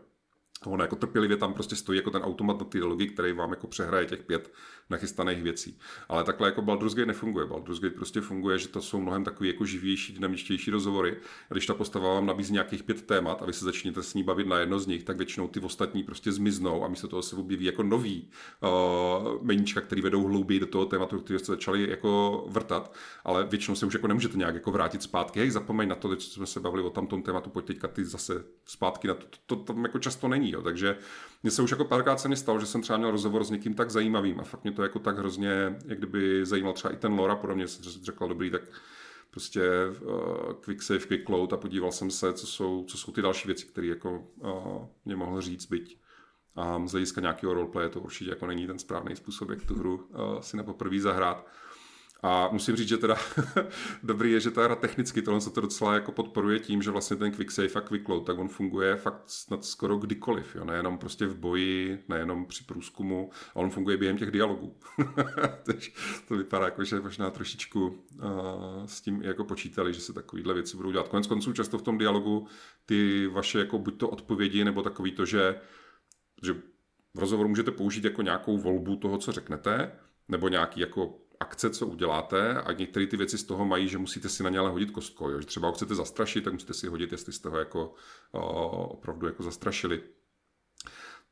[0.67, 3.67] Ono jako trpělivě tam prostě stojí jako ten automat na ty dialogy, který vám jako
[3.67, 4.53] přehraje těch pět
[4.91, 5.79] nachystaných věcí.
[6.09, 7.47] Ale takhle jako Baldur's Gate nefunguje.
[7.47, 11.17] Baldur's Gate prostě funguje, že to jsou mnohem takový jako živější, dynamičtější rozhovory.
[11.51, 14.23] A když ta postava vám nabízí nějakých pět témat a vy se začnete s ní
[14.23, 17.37] bavit na jedno z nich, tak většinou ty ostatní prostě zmiznou a místo toho se
[17.37, 18.31] objeví jako nový
[18.63, 22.95] uh, meníčka, který vedou hlouběji do toho tématu, který jste začali jako vrtat,
[23.25, 25.41] ale většinou se už jako nemůžete nějak jako vrátit zpátky.
[25.41, 28.05] Hej, zapomeň na to, že jsme se bavili o tam tom tématu, pojď teďka ty
[28.05, 29.15] zase zpátky na.
[29.15, 30.63] To, to, to tam jako často není, jo.
[30.63, 30.97] takže
[31.43, 33.75] mně se už jako párkrát se mi stalo, že jsem třeba měl rozhovor s někým
[33.75, 37.13] tak zajímavým a fakt mě to jako tak hrozně, jak kdyby zajímal třeba i ten
[37.13, 38.63] lore, podobně jsem řekl, dobrý, tak
[39.31, 39.63] prostě
[40.01, 43.49] uh, quick save, quick load a podíval jsem se, co jsou, co jsou ty další
[43.49, 45.99] věci, které jako uh, mě mohl říct, byť
[46.57, 49.95] a z hlediska nějakého roleplay to určitě jako není ten správný způsob, jak tu hru
[49.95, 51.47] uh, si na poprvé zahrát.
[52.23, 53.17] A musím říct, že teda
[54.03, 57.17] dobrý je, že ta hra technicky tohle se to docela jako podporuje tím, že vlastně
[57.17, 60.65] ten quick save a quick load, tak on funguje fakt snad skoro kdykoliv, jo?
[60.65, 64.77] nejenom prostě v boji, nejenom při průzkumu, ale on funguje během těch dialogů.
[65.63, 65.91] Takže
[66.29, 70.77] to vypadá jako, že možná trošičku uh, s tím jako počítali, že se takovýhle věci
[70.77, 71.09] budou dělat.
[71.09, 72.47] Konec konců často v tom dialogu
[72.87, 75.61] ty vaše jako buď to odpovědi, nebo takový to, že,
[76.43, 76.55] že
[77.15, 79.93] v rozhovoru můžete použít jako nějakou volbu toho, co řeknete,
[80.29, 84.29] nebo nějaký jako akce, co uděláte a některé ty věci z toho mají, že musíte
[84.29, 85.31] si na ně ale hodit kostkou.
[85.31, 85.41] Jo?
[85.41, 87.95] Že třeba ho chcete zastrašit, tak musíte si hodit, jestli jste ho jako
[88.33, 90.03] o, opravdu jako zastrašili.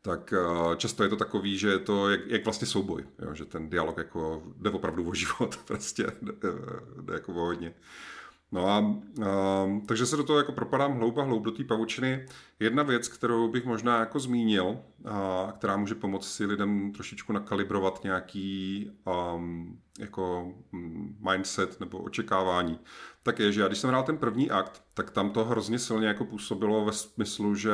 [0.02, 0.34] Tak
[0.76, 3.34] často je to takový, že je to jak, jak vlastně souboj, jo?
[3.34, 6.32] že ten dialog jako jde opravdu o život, prostě jde,
[7.02, 7.74] jde jako o hodně.
[8.52, 12.26] No a, a takže se do toho jako propadám hloub a hloub do té pavučiny.
[12.60, 18.04] Jedna věc, kterou bych možná jako zmínil, a která může pomoct si lidem trošičku nakalibrovat
[18.04, 18.90] nějaký
[19.34, 22.78] um, jako mm, mindset nebo očekávání,
[23.22, 26.08] tak je, že já když jsem hrál ten první akt, tak tam to hrozně silně
[26.08, 27.72] jako působilo ve smyslu, že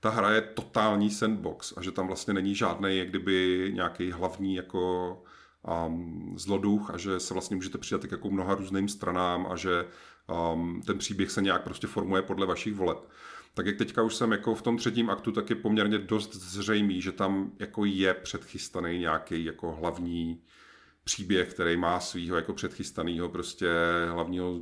[0.00, 4.54] ta hra je totální sandbox a že tam vlastně není žádný, jak kdyby nějaký hlavní
[4.54, 5.22] jako
[5.86, 9.86] um, zloduch a že se vlastně můžete přidat k jako mnoha různým stranám a že
[10.52, 12.98] um, ten příběh se nějak prostě formuje podle vašich voleb.
[13.54, 17.02] Tak jak teďka už jsem jako v tom třetím aktu, tak je poměrně dost zřejmý,
[17.02, 20.42] že tam jako je předchystaný nějaký jako hlavní
[21.04, 23.68] příběh, který má svýho jako předchystaného prostě
[24.10, 24.60] hlavního,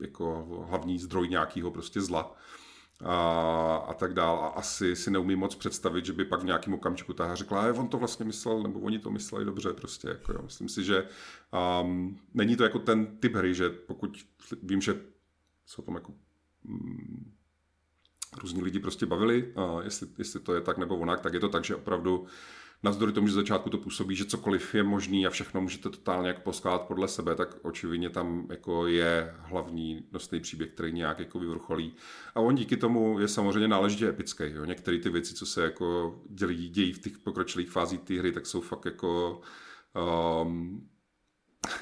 [0.00, 2.36] jako hlavní zdroj nějakého prostě zla
[3.00, 4.38] a, a tak dál.
[4.38, 7.88] A asi si neumím moc představit, že by pak v nějakém okamžiku ta řekla, on
[7.88, 10.08] to vlastně myslel, nebo oni to mysleli dobře, prostě.
[10.08, 10.40] Jako, jo.
[10.42, 11.08] Myslím si, že
[11.82, 14.18] um, není to jako ten typ hry, že pokud
[14.62, 15.00] vím, že
[15.76, 16.12] o tom jako
[16.64, 17.34] um,
[18.42, 21.64] různí lidi prostě bavili, jestli, jestli to je tak nebo onak, tak je to tak,
[21.64, 22.26] že opravdu
[22.82, 26.28] navzdory tomu, že z začátku to působí, že cokoliv je možný a všechno můžete totálně
[26.28, 31.38] jako poskládat podle sebe, tak očividně tam jako je hlavní nosný příběh, který nějak jako
[31.38, 31.94] vyvrcholí.
[32.34, 34.44] A on díky tomu je samozřejmě náležitě epický.
[34.46, 34.64] Jo.
[34.64, 38.46] Některé ty věci, co se jako dělí, dějí v těch pokročilých fázích té hry, tak
[38.46, 39.40] jsou fakt jako
[40.42, 40.88] um,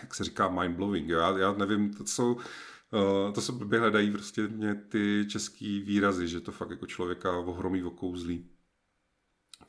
[0.02, 1.10] jak se říká, mind-blowing.
[1.10, 6.28] Já, já nevím, to jsou, uh, to se blbě hledají prostě mě ty český výrazy,
[6.28, 8.51] že to fakt jako člověka ohromí okouzlí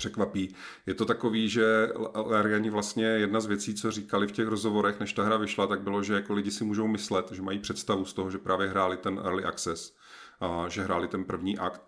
[0.03, 0.55] překvapí.
[0.85, 5.13] Je to takový, že Lariani vlastně jedna z věcí, co říkali v těch rozhovorech, než
[5.13, 8.13] ta hra vyšla, tak bylo, že jako lidi si můžou myslet, že mají představu z
[8.13, 9.95] toho, že právě hráli ten early access,
[10.39, 11.81] a že hráli ten první akt,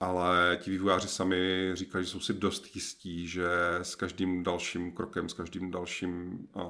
[0.00, 3.48] ale ti vývojáři sami říkali, že jsou si dost jistí, že
[3.82, 6.62] s každým dalším krokem, s každým dalším a,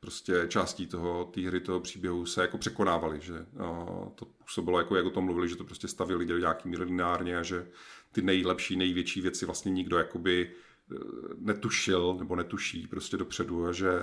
[0.00, 4.96] prostě částí toho, té hry, toho příběhu se jako překonávali, že a, to působilo, jako
[4.96, 7.66] jak o tom mluvili, že to prostě stavili nějaký lineárně a že
[8.14, 10.96] ty nejlepší, největší věci vlastně nikdo jakoby eh,
[11.38, 14.02] netušil nebo netuší prostě dopředu a že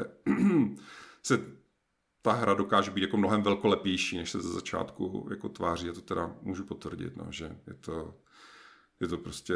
[1.24, 1.46] se
[2.22, 5.90] ta hra dokáže být jako mnohem velkolepější, než se ze začátku jako tváří.
[5.90, 8.16] A to teda můžu potvrdit, no, že je to,
[9.00, 9.54] je to prostě,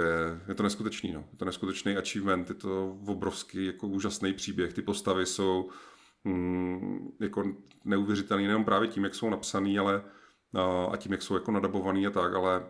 [0.47, 1.19] je to neskutečný, no.
[1.31, 4.73] Je to neskutečný achievement, je to obrovský, jako úžasný příběh.
[4.73, 5.69] Ty postavy jsou
[6.23, 10.03] mm, jako neuvěřitelný nejen právě tím, jak jsou napsaný, ale
[10.91, 12.63] a tím, jak jsou jako nadabovaný a tak, ale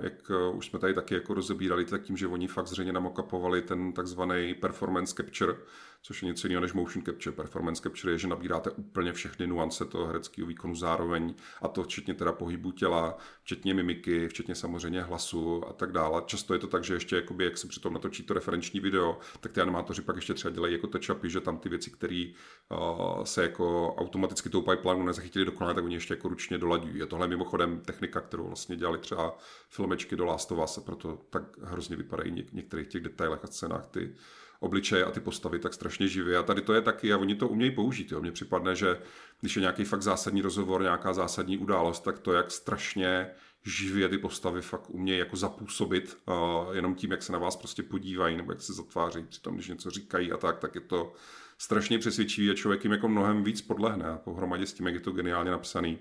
[0.00, 3.62] jak e, už jsme tady taky jako rozebírali, tak tím, že oni fakt zřejmě namokapovali
[3.62, 5.54] ten takzvaný performance capture,
[6.02, 7.36] což je něco jiného než motion capture.
[7.36, 12.14] Performance capture je, že nabíráte úplně všechny nuance toho hereckého výkonu zároveň, a to včetně
[12.14, 16.22] teda pohybu těla, včetně mimiky, včetně samozřejmě hlasu a tak dále.
[16.26, 19.52] Často je to tak, že ještě jakoby, jak se přitom natočí to referenční video, tak
[19.52, 22.32] ty animátoři pak ještě třeba dělají jako touch že tam ty věci, které
[22.70, 27.02] uh, se jako automaticky tou pipeline nezachytili dokonale, tak oni ještě jako ručně dolaďují.
[27.02, 29.38] A tohle je mimochodem technika, kterou vlastně dělali třeba
[29.68, 33.46] filmečky do Last of Us, a proto tak hrozně vypadají něk- některých těch detailech a
[33.46, 34.14] scénách ty
[34.60, 36.38] obličeje a ty postavy tak strašně živě.
[36.38, 38.12] A tady to je taky, a oni to umějí použít.
[38.12, 38.20] Jo.
[38.20, 39.00] Mně připadne, že
[39.40, 43.30] když je nějaký fakt zásadní rozhovor, nějaká zásadní událost, tak to, jak strašně
[43.64, 46.34] živě ty postavy fakt umějí jako zapůsobit uh,
[46.76, 49.68] jenom tím, jak se na vás prostě podívají nebo jak se zatváří při tom, když
[49.68, 51.12] něco říkají a tak, tak je to
[51.58, 55.00] strašně přesvědčivý a člověk jim jako mnohem víc podlehne a pohromadě s tím, jak je
[55.00, 55.98] to geniálně napsaný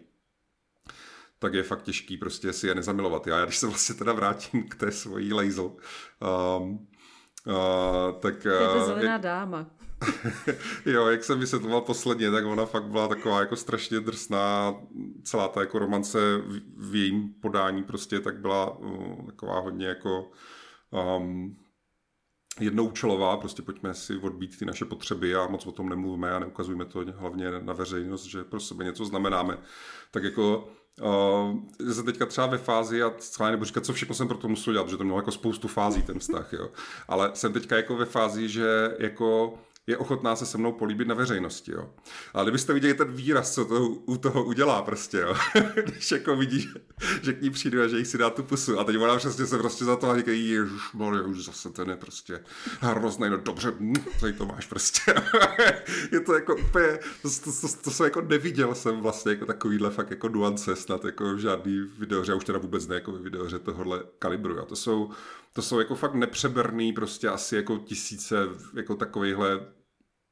[1.39, 3.27] tak je fakt těžký prostě si je nezamilovat.
[3.27, 6.87] Já, když se vlastně teda vrátím k té svojí laser, um,
[7.47, 9.65] Uh, tak, uh, je to zelená jak, dáma.
[10.85, 14.75] jo, jak jsem vysvětloval posledně, tak ona fakt byla taková jako strašně drsná,
[15.23, 20.31] celá ta jako romance v, v jejím podání prostě tak byla uh, taková hodně jako
[21.17, 21.57] um,
[22.59, 26.85] jednoučelová, prostě pojďme si odbít ty naše potřeby a moc o tom nemluvíme a neukazujeme
[26.85, 29.57] to hlavně na veřejnost, že pro sebe něco znamenáme.
[30.11, 30.69] Tak jako
[31.01, 34.47] Uh, jsem teďka třeba ve fázi, a schválně nebo říkat, co všechno jsem pro to
[34.47, 36.69] musel dělat, protože to mělo jako spoustu fází ten vztah, jo.
[37.07, 39.53] Ale jsem teďka jako ve fázi, že jako
[39.87, 41.89] je ochotná se se mnou políbit na veřejnosti, jo.
[42.33, 45.35] Ale kdybyste viděli ten výraz, co to u toho udělá prostě, jo.
[45.83, 46.69] Když jako vidí,
[47.21, 48.79] že, k ní přijdu a že jich si dá tu pusu.
[48.79, 50.81] A teď ona přesně se prostě za to a říkají, ježiš,
[51.25, 52.43] už zase ten je prostě
[52.79, 55.13] hrozný, no dobře, hm, tady to máš prostě.
[56.11, 59.89] je to jako úplně, to, to, to, to, jsem jako neviděl jsem vlastně jako takovýhle
[59.89, 64.03] fakt jako nuance snad jako v žádný videoře, už teda vůbec ne jako videoře tohohle
[64.19, 64.59] kalibru.
[64.59, 65.09] A to jsou,
[65.53, 68.37] to jsou jako fakt nepřeberný prostě asi jako tisíce
[68.73, 69.59] jako takovýchhle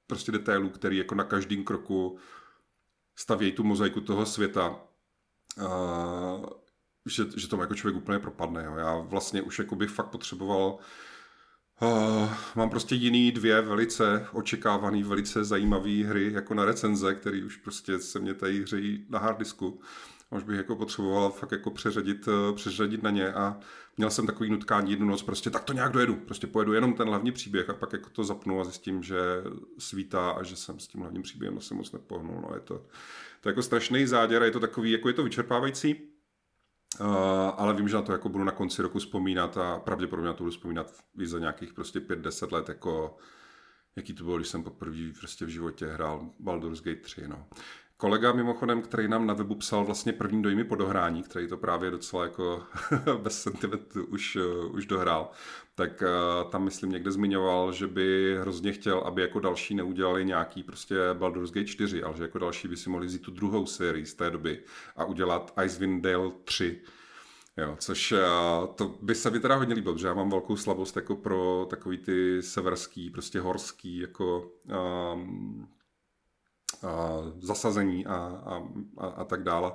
[0.08, 2.18] prostě detailů, který jako na každém kroku
[3.16, 4.80] stavějí tu mozaiku toho světa.
[5.62, 6.46] Uh,
[7.06, 8.64] že, že tomu jako člověk úplně propadne.
[8.64, 8.76] Jo.
[8.76, 10.80] Já vlastně už jako bych fakt potřeboval
[11.82, 17.58] Uh, mám prostě jiný dvě velice očekávané, velice zajímavé hry jako na recenze, které už
[17.58, 19.82] prostě se mě tady hřejí na harddisku
[20.32, 23.60] už bych jako potřeboval fakt jako přeřadit, eh, přeřadit na ně a
[23.98, 27.08] měl jsem takový nutkání jednu noc, prostě tak to nějak dojedu, prostě pojedu jenom ten
[27.08, 29.18] hlavní příběh a pak jako to zapnu a zjistím, že
[29.80, 32.78] svítá a že jsem s tím hlavním příběhem asi moc nepohnul, no je to,
[33.42, 36.12] to je jako strašný záděr a je to takový, jako je to vyčerpávající,
[37.00, 37.08] Uh,
[37.58, 40.44] ale vím, že na to jako budu na konci roku vzpomínat a pravděpodobně na to
[40.44, 43.18] budu vzpomínat víc za nějakých prostě 5-10 let, jako
[43.96, 47.48] jaký to bylo, když jsem poprvé prostě v životě hrál Baldur's Gate 3, no.
[47.98, 51.92] Kolega mimochodem, který nám na webu psal vlastně první dojmy po dohrání, který to právě
[51.92, 52.64] docela jako
[53.22, 54.38] bez sentimentu už,
[54.72, 55.32] už dohrál,
[55.76, 60.64] tak uh, tam myslím někde zmiňoval, že by hrozně chtěl, aby jako další neudělali nějaký
[60.64, 64.06] prostě Baldur's Gate 4, ale že jako další by si mohli vzít tu druhou sérii
[64.06, 64.64] z té doby
[64.96, 66.82] a udělat Icewind Dale 3.
[67.58, 68.20] Jo, což uh,
[68.76, 71.98] to by se mi teda hodně líbilo, protože já mám velkou slabost jako pro takový
[71.98, 74.52] ty severský, prostě horský, jako
[75.14, 75.68] um,
[77.40, 78.64] zasazení a, a,
[78.98, 79.72] a, a tak dále.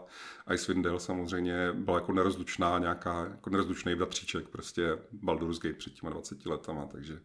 [0.54, 6.10] Icewind Dale samozřejmě byla jako nerozlučná nějaká, jako nerozlučný bratříček prostě Baldur's Gate před těma
[6.10, 7.20] 20 letama, takže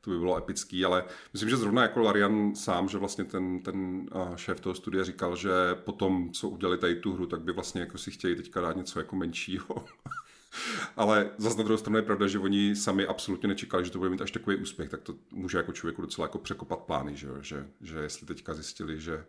[0.00, 4.06] to by bylo epický, ale myslím, že zrovna jako Larian sám, že vlastně ten, ten
[4.36, 7.98] šéf toho studia říkal, že potom, co udělali tady tu hru, tak by vlastně jako
[7.98, 9.84] si chtěli teďka dát něco jako menšího.
[10.96, 14.10] Ale zase na druhou stranu je pravda, že oni sami absolutně nečekali, že to bude
[14.10, 17.66] mít až takový úspěch, tak to může jako člověku docela jako překopat plány, že, že,
[17.80, 19.24] že jestli teďka zjistili, že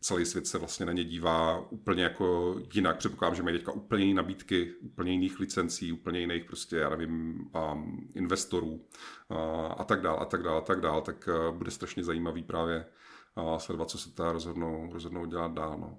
[0.00, 2.96] celý svět se vlastně na ně dívá úplně jako jinak.
[2.96, 7.44] Předpokládám, že mají teďka úplně jiné nabídky, úplně jiných licencí, úplně jiných prostě, já nevím,
[7.72, 9.38] um, investorů uh,
[9.78, 12.86] a tak dál, a tak dál, a tak dál, tak uh, bude strašně zajímavý právě
[13.34, 15.78] uh, sledovat, co se ta rozhodnou, rozhodnou dělat dál.
[15.80, 15.98] No.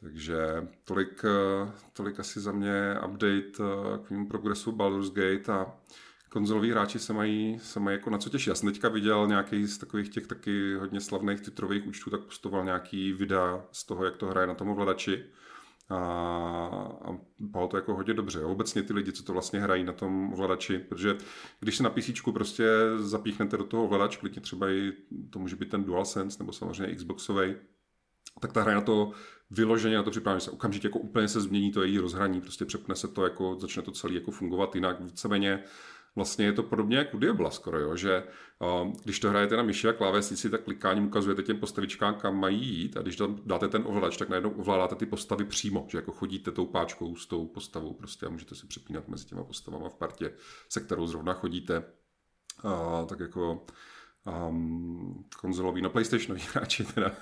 [0.00, 5.66] Takže tolik, uh, tolik asi za mě update uh, k mému progresu Baldur's Gate a
[6.28, 8.48] konzoloví hráči se mají, se mají jako na co těšit.
[8.48, 12.64] Já jsem teďka viděl nějaký z takových těch taky hodně slavných titrových účtů, tak postoval
[12.64, 15.24] nějaký videa z toho, jak to hraje na tom ovladači.
[15.88, 15.96] A,
[17.04, 18.44] a bylo to jako hodně dobře.
[18.44, 21.16] Obecně ty lidi, co to vlastně hrají na tom ovladači, protože
[21.60, 22.64] když se na PC prostě
[22.96, 24.92] zapíchnete do toho ovladač, klidně třeba i
[25.30, 27.54] to může být ten DualSense nebo samozřejmě Xboxový,
[28.40, 29.12] tak ta hra na to
[29.50, 32.94] vyloženě na to připravená, se okamžitě jako úplně se změní to její rozhraní, prostě přepne
[32.94, 35.64] se to, jako, začne to celé jako fungovat jinak, víceméně
[36.16, 37.96] vlastně je to podobně jako Diabla skoro, jo?
[37.96, 38.24] že
[38.58, 42.66] uh, když to hrajete na myši a klávesnici, tak klikáním ukazujete těm postavičkám, kam mají
[42.66, 46.12] jít a když tam dáte ten ovladač, tak najednou ovládáte ty postavy přímo, že jako
[46.12, 49.94] chodíte tou páčkou s tou postavou prostě a můžete si přepínat mezi těma postavama v
[49.94, 50.32] partě,
[50.68, 51.84] se kterou zrovna chodíte.
[52.64, 53.66] Uh, tak jako
[54.48, 57.12] um, konzolový, no PlayStationoví hráči teda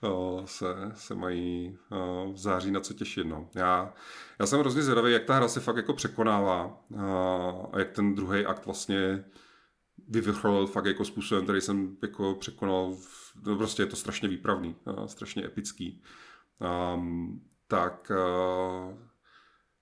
[0.00, 3.26] uh, se, se mají uh, v září na co těšit.
[3.26, 3.48] No.
[3.54, 3.94] Já,
[4.40, 7.00] já jsem hrozně zvědavý, jak ta hra se fakt jako překonává uh,
[7.72, 9.24] a jak ten druhý akt vlastně
[10.08, 12.96] vyvrcholil fakt jako způsobem, který jsem jako překonal,
[13.46, 16.02] no prostě je to strašně výpravný, uh, strašně epický.
[16.94, 18.12] Um, tak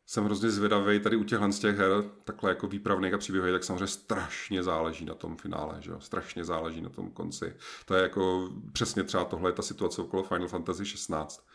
[0.06, 1.90] jsem hrozně zvědavý tady u těchhle z těch her,
[2.24, 6.00] takhle jako výpravných a příběhových, tak samozřejmě strašně záleží na tom finále, že jo?
[6.00, 7.56] strašně záleží na tom konci.
[7.86, 11.46] To je jako přesně třeba tohle je ta situace okolo Final Fantasy 16,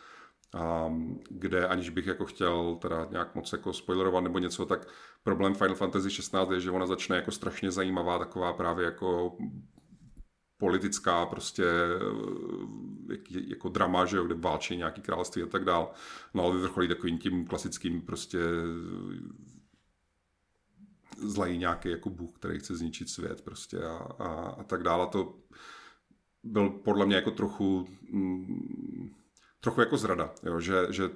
[0.88, 4.88] um, kde aniž bych jako chtěl teda nějak moc jako spoilerovat nebo něco, tak
[5.24, 9.38] problém Final Fantasy 16 je, že ona začne jako strašně zajímavá taková právě jako
[10.58, 11.66] politická prostě
[13.10, 15.92] eh, jako drama, že jo, kde válčí nějaký království a tak dál.
[16.34, 18.40] No ale vyvrcholí takovým tím klasickým prostě
[21.18, 24.28] zlej nějaký jako bůh, který chce zničit svět prostě a, a,
[24.60, 25.08] a tak dále.
[25.08, 25.36] To
[26.44, 29.10] byl podle mě jako trochu mm,
[29.60, 31.10] trochu jako zrada, jo, že, že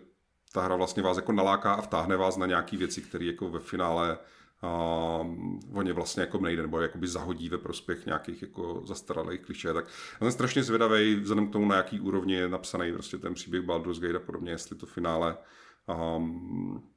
[0.54, 3.60] ta hra vlastně vás jako naláká a vtáhne vás na nějaké věci, které jako ve
[3.60, 4.18] finále
[4.62, 9.74] um, o ně vlastně jako nejde, nebo jakoby zahodí ve prospěch nějakých jako zastaralých kliše.
[9.74, 13.34] Tak já jsem strašně zvědavý, vzhledem k tomu, na jaký úrovni je napsaný prostě ten
[13.34, 15.38] příběh Baldur's Gate a podobně, jestli to finále
[16.18, 16.90] um,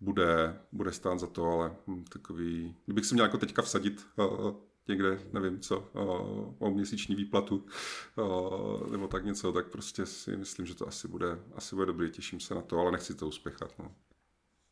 [0.00, 4.54] bude, bude stát za to, ale hm, takový, kdybych si měl jako teďka vsadit uh,
[4.88, 7.66] někde, nevím co, uh, o měsíční výplatu
[8.16, 12.10] uh, nebo tak něco, tak prostě si myslím, že to asi bude, asi bude dobrý,
[12.10, 13.74] těším se na to, ale nechci to uspěchat.
[13.78, 13.94] No.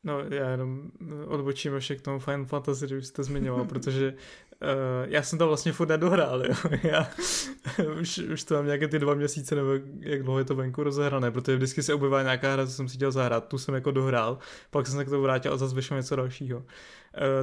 [0.04, 0.90] No, já jenom
[1.26, 4.14] odbočím ještě k tomu Final Fantasy, když jste zmiňoval, protože
[4.62, 6.54] uh, já jsem to vlastně furt nedohrál, jo.
[6.82, 7.10] Já
[8.00, 9.70] už, už to mám nějaké ty dva měsíce, nebo
[10.00, 12.96] jak dlouho je to venku rozehrané, protože vždycky se objevila nějaká hra, co jsem si
[12.96, 14.38] chtěl zahrát, tu jsem jako dohrál,
[14.70, 16.58] pak jsem se k tomu vrátil a zase vyšlo něco dalšího.
[16.58, 16.64] Uh,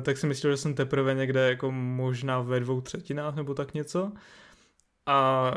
[0.01, 4.11] tak si myslel, že jsem teprve někde jako možná ve dvou třetinách nebo tak něco.
[5.05, 5.51] A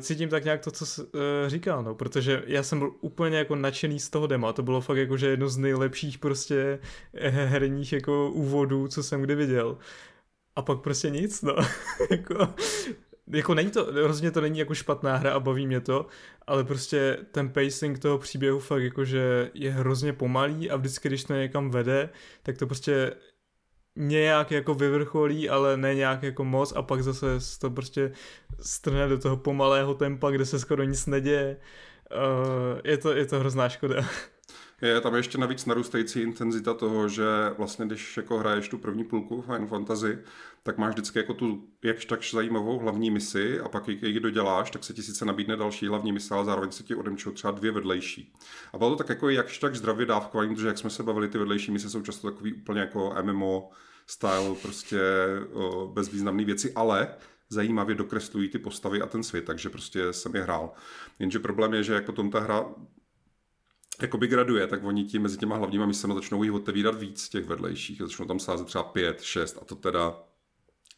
[0.00, 1.08] cítím tak nějak to, co jsi uh,
[1.46, 4.96] říkal, no, protože já jsem byl úplně jako nadšený z toho dema, to bylo fakt
[4.96, 6.78] jako, že jedno z nejlepších prostě
[7.14, 9.78] eh, herních jako úvodů, co jsem kdy viděl.
[10.56, 11.56] A pak prostě nic, no,
[12.10, 12.54] jako,
[13.28, 16.06] jako není to, rozhodně to není jako špatná hra a baví mě to,
[16.46, 21.34] ale prostě ten pacing toho příběhu fakt jakože je hrozně pomalý a vždycky, když to
[21.34, 22.08] někam vede,
[22.42, 23.12] tak to prostě
[23.96, 27.26] nějak jako vyvrcholí, ale ne nějak jako moc a pak zase
[27.60, 28.12] to prostě
[28.60, 31.56] strne do toho pomalého tempa, kde se skoro nic neděje.
[32.12, 34.04] Uh, je, to, je to hrozná škoda.
[34.82, 37.24] Je tam ještě navíc narůstající intenzita toho, že
[37.58, 40.18] vlastně když jako hraješ tu první půlku Final Fantasy,
[40.62, 44.84] tak máš vždycky jako tu jakž tak zajímavou hlavní misi a pak ji doděláš, tak
[44.84, 48.32] se ti sice nabídne další hlavní misi, ale zároveň se ti odemčou třeba dvě vedlejší.
[48.72, 51.38] A bylo to tak jako jakž tak zdravě dávkování, protože jak jsme se bavili, ty
[51.38, 53.70] vedlejší mise jsou často takový úplně jako MMO
[54.06, 55.00] style, prostě
[55.92, 57.08] bezvýznamné věci, ale
[57.48, 60.72] zajímavě dokreslují ty postavy a ten svět, takže prostě jsem je hrál.
[61.18, 62.64] Jenže problém je, že jak potom ta hra
[64.02, 67.98] jakoby graduje, tak oni ti mezi těma hlavníma misemi začnou jich otevírat víc těch vedlejších,
[67.98, 70.22] začnou tam sázet třeba pět, šest a to teda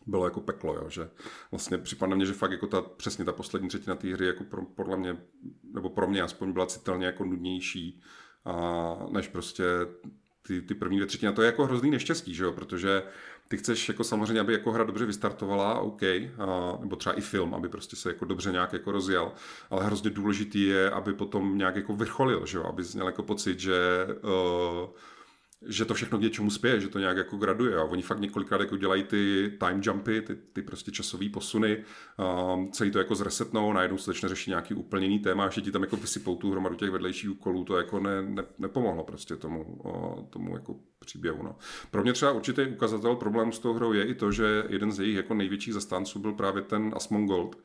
[0.06, 1.10] bylo jako peklo, jo, že
[1.50, 4.64] vlastně připadne mně, že fakt jako ta, přesně ta poslední třetina té hry jako pro,
[4.64, 5.16] podle mě,
[5.74, 8.02] nebo pro mě aspoň byla citelně jako nudnější
[8.44, 9.64] a než prostě
[10.46, 11.32] ty, ty první dvě třetiny.
[11.32, 12.52] A to je jako hrozný neštěstí, že jo?
[12.52, 13.02] protože
[13.48, 16.28] ty chceš jako samozřejmě, aby jako hra dobře vystartovala, OK, a,
[16.80, 19.32] nebo třeba i film, aby prostě se jako dobře nějak jako rozjel,
[19.70, 22.64] ale hrozně důležitý je, aby potom nějak jako vrcholil, že jo?
[22.64, 24.90] aby měl jako pocit, že uh,
[25.66, 27.76] že to všechno k něčemu spěje, že to nějak jako graduje.
[27.76, 31.84] A oni fakt několikrát jako dělají ty time jumpy, ty, ty prostě časové posuny,
[32.54, 35.72] um, celý to jako zresetnou, najednou se začne řešit nějaký úplně jiný téma, a ti
[35.72, 39.78] tam jako vysypou tu hromadu těch vedlejších úkolů, to jako ne, ne, nepomohlo prostě tomu,
[39.84, 41.42] o, tomu jako příběhu.
[41.42, 41.56] No.
[41.90, 45.00] Pro mě třeba určitý ukazatel problém s tou hrou je i to, že jeden z
[45.00, 47.56] jejich jako největších zastánců byl právě ten Asmongold,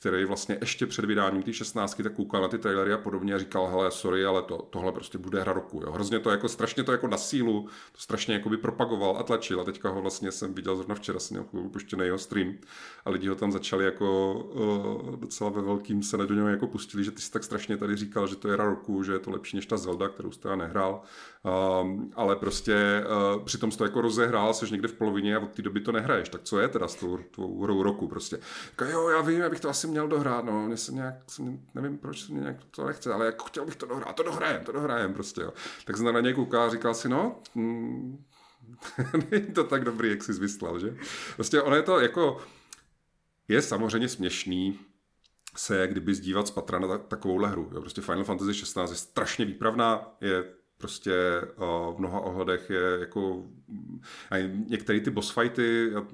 [0.00, 3.38] který vlastně ještě před vydáním té 16 tak koukal na ty trailery a podobně a
[3.38, 5.80] říkal, hele, sorry, ale to, tohle prostě bude hra roku.
[5.84, 5.92] Jo.
[5.92, 9.60] Hrozně to jako strašně to jako na sílu, to strašně jako by propagoval a tlačil
[9.60, 12.54] a teďka ho vlastně jsem viděl zrovna včera, jsem měl chvíli puštěný jeho stream
[13.04, 17.04] a lidi ho tam začali jako uh, docela ve velkým se do něho jako pustili,
[17.04, 19.30] že ty jsi tak strašně tady říkal, že to je hra roku, že je to
[19.30, 21.02] lepší než ta Zelda, kterou jste nehrál,
[21.44, 23.04] um, ale prostě
[23.36, 25.92] uh, přitom jsi to jako rozehrál, jsi někde v polovině a od té doby to
[25.92, 28.38] nehraješ, tak co je teda s tou, tou hrou roku prostě.
[28.76, 31.14] Tak jo, já vím, já bych to asi měl dohrát, no, mě se nějak,
[31.74, 34.64] nevím, proč se mě nějak to nechce, ale jako chtěl bych to dohrát, to dohrajem,
[34.64, 35.52] to dohrajem prostě, jo.
[35.84, 38.24] Tak jsem na něj koukal a říkal si, no, hmm,
[39.30, 40.96] není to tak dobrý, jak jsi zmyslel, že?
[41.36, 42.40] Prostě ono je to jako,
[43.48, 44.78] je samozřejmě směšný,
[45.56, 47.70] se kdyby zdívat z patra na takovouhle hru.
[47.74, 47.80] Jo.
[47.80, 50.44] Prostě Final Fantasy 16 je strašně výpravná, je
[50.80, 51.12] prostě
[51.94, 53.44] v mnoha ohledech je jako
[54.68, 56.06] některé ty boss fighty, já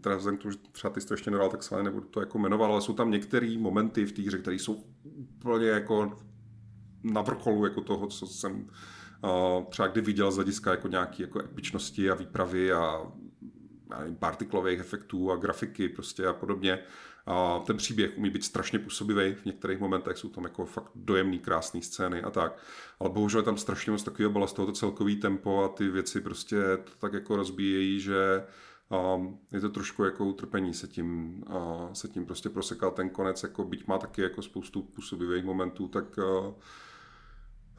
[0.00, 2.38] teda vzhledem k tomu, že třeba ty jsi ještě nedal, tak se nebudu to jako
[2.38, 6.18] jmenoval, ale jsou tam některé momenty v té hře, které jsou úplně jako
[7.02, 8.66] na vrcholu jako toho, co jsem
[9.68, 12.78] třeba kdy viděl z hlediska jako nějaký jako epičnosti a výpravy a,
[13.90, 16.78] a partiklových efektů a grafiky prostě a podobně.
[17.26, 21.38] A ten příběh umí být strašně působivý, v některých momentech jsou tam jako fakt dojemný,
[21.38, 22.58] krásné scény a tak.
[23.00, 26.56] Ale bohužel tam strašně moc takového bala z tohoto celkový tempo a ty věci prostě
[26.84, 28.44] to tak jako rozbíjejí, že
[29.14, 33.42] um, je to trošku jako utrpení se tím, uh, se tím prostě prosekat ten konec,
[33.42, 36.54] jako byť má taky jako spoustu působivých momentů, tak uh,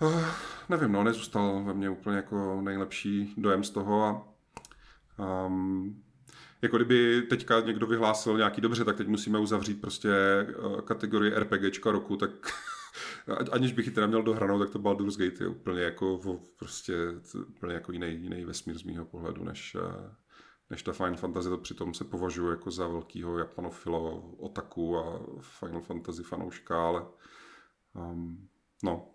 [0.02, 0.26] uh,
[0.70, 4.26] nevím, no, nezůstal ve mně úplně jako nejlepší dojem z toho a
[5.46, 6.04] um,
[6.62, 11.92] jako kdyby teďka někdo vyhlásil nějaký dobře, tak teď musíme uzavřít prostě eh, kategorii RPGčka
[11.92, 12.32] roku, tak
[13.52, 16.20] aniž bych ji teda měl dohranou, tak to Baldur's Gate je úplně jako
[16.60, 16.96] prostě
[17.48, 20.16] úplně jako jiný, jiný vesmír z mýho pohledu, než, eh,
[20.70, 25.82] než ta Final Fantasy, to přitom se považuje jako za velkýho japanofilo, otaku a Final
[25.82, 27.06] Fantasy fanouška, ale
[27.94, 28.48] um,
[28.84, 29.10] no,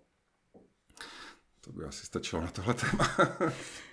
[1.66, 3.16] to by asi stačilo na tohle téma.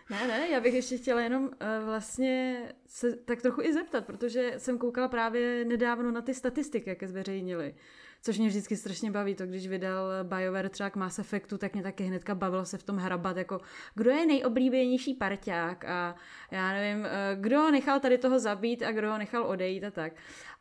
[0.09, 1.49] ne, ne, já bych ještě chtěla jenom uh,
[1.85, 7.07] vlastně se tak trochu i zeptat, protože jsem koukala právě nedávno na ty statistiky, jaké
[7.07, 7.75] zveřejnili.
[8.25, 11.83] Což mě vždycky strašně baví, to když vydal BioWare třeba k Mass Effectu, tak mě
[11.83, 13.59] taky hnedka bavilo se v tom hrabat, jako
[13.95, 16.15] kdo je nejoblíbenější parťák a
[16.51, 20.13] já nevím, eh, kdo nechal tady toho zabít a kdo ho nechal odejít a tak.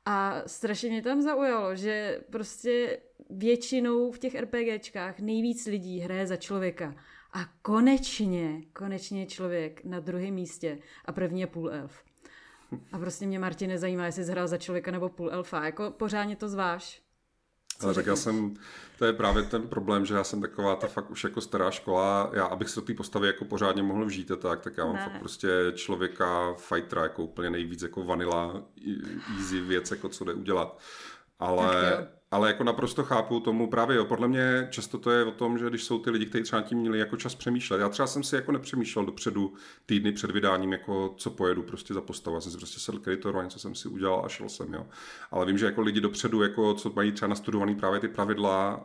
[0.06, 6.36] A strašně mě tam zaujalo, že prostě většinou v těch RPGčkách nejvíc lidí hraje za
[6.36, 6.94] člověka.
[7.32, 12.04] A konečně, konečně je člověk na druhém místě a první je půl elf.
[12.92, 15.64] A prostě mě Martin nezajímá, jestli zhrál za člověka nebo půl elfa.
[15.64, 17.02] Jako pořádně to zváš.
[17.84, 18.54] Ale tak já jsem,
[18.98, 22.30] to je právě ten problém, že já jsem taková ta fakt už jako stará škola,
[22.32, 24.96] já abych se do té postavy jako pořádně mohl vžít a tak, tak já mám
[24.96, 25.04] ne.
[25.04, 28.62] fakt prostě člověka, fightera, jako úplně nejvíc jako vanila,
[29.38, 30.78] easy věc, jako co jde udělat.
[31.38, 35.58] Ale ale jako naprosto chápu tomu právě, jo, podle mě často to je o tom,
[35.58, 37.80] že když jsou ty lidi, kteří třeba tím měli jako čas přemýšlet.
[37.80, 39.52] Já třeba jsem si jako nepřemýšlel dopředu
[39.86, 42.36] týdny před vydáním, jako co pojedu prostě za postavu.
[42.36, 44.74] Já jsem si prostě sedl k editoru a něco jsem si udělal a šel jsem,
[44.74, 44.86] jo.
[45.30, 48.84] Ale vím, že jako lidi dopředu, jako co mají třeba nastudovaný právě ty pravidla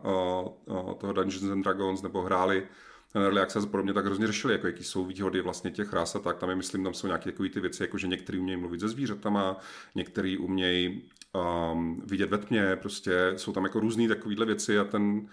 [0.65, 2.67] uh, uh, toho Dungeons and Dragons nebo hráli
[3.13, 6.19] ten early access podobně tak hrozně řešili, jako jaký jsou výhody vlastně těch ras a
[6.19, 6.37] tak.
[6.37, 9.57] Tam je, myslím, tam jsou nějaké ty věci, jako že některý umějí mluvit se zvířatama,
[9.95, 15.27] některý umějí um, vidět ve tmě, prostě jsou tam jako různé takovéhle věci a ten,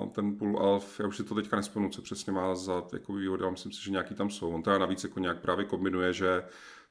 [0.00, 3.12] uh, ten půl alf, já už si to teďka nespomenu, co přesně má za jako
[3.12, 4.50] výhody, ale myslím si, že nějaký tam jsou.
[4.50, 6.42] On teda navíc jako nějak právě kombinuje, že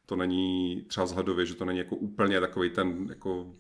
[0.05, 3.53] to není třeba vzhledově, že to není jako úplně takový ten jako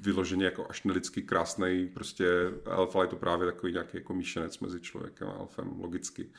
[0.00, 2.26] vyloženě jako až nelidsky krásný prostě
[2.64, 6.32] elf, ale je to právě takový nějaký jako míšenec mezi člověkem a elfem, logicky.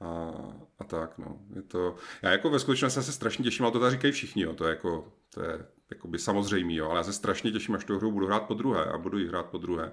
[0.00, 0.32] A,
[0.78, 1.38] a tak, no.
[1.54, 4.54] Je to, já jako ve skutečnosti se strašně těším, ale to tady říkají všichni, jo.
[4.54, 6.90] To je jako, to je jakoby samozřejmý, jo.
[6.90, 9.28] ale já se strašně těším, až tu hru budu hrát po druhé a budu ji
[9.28, 9.92] hrát po druhé.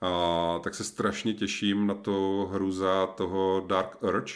[0.00, 4.32] A, tak se strašně těším na to hru za toho Dark Urge,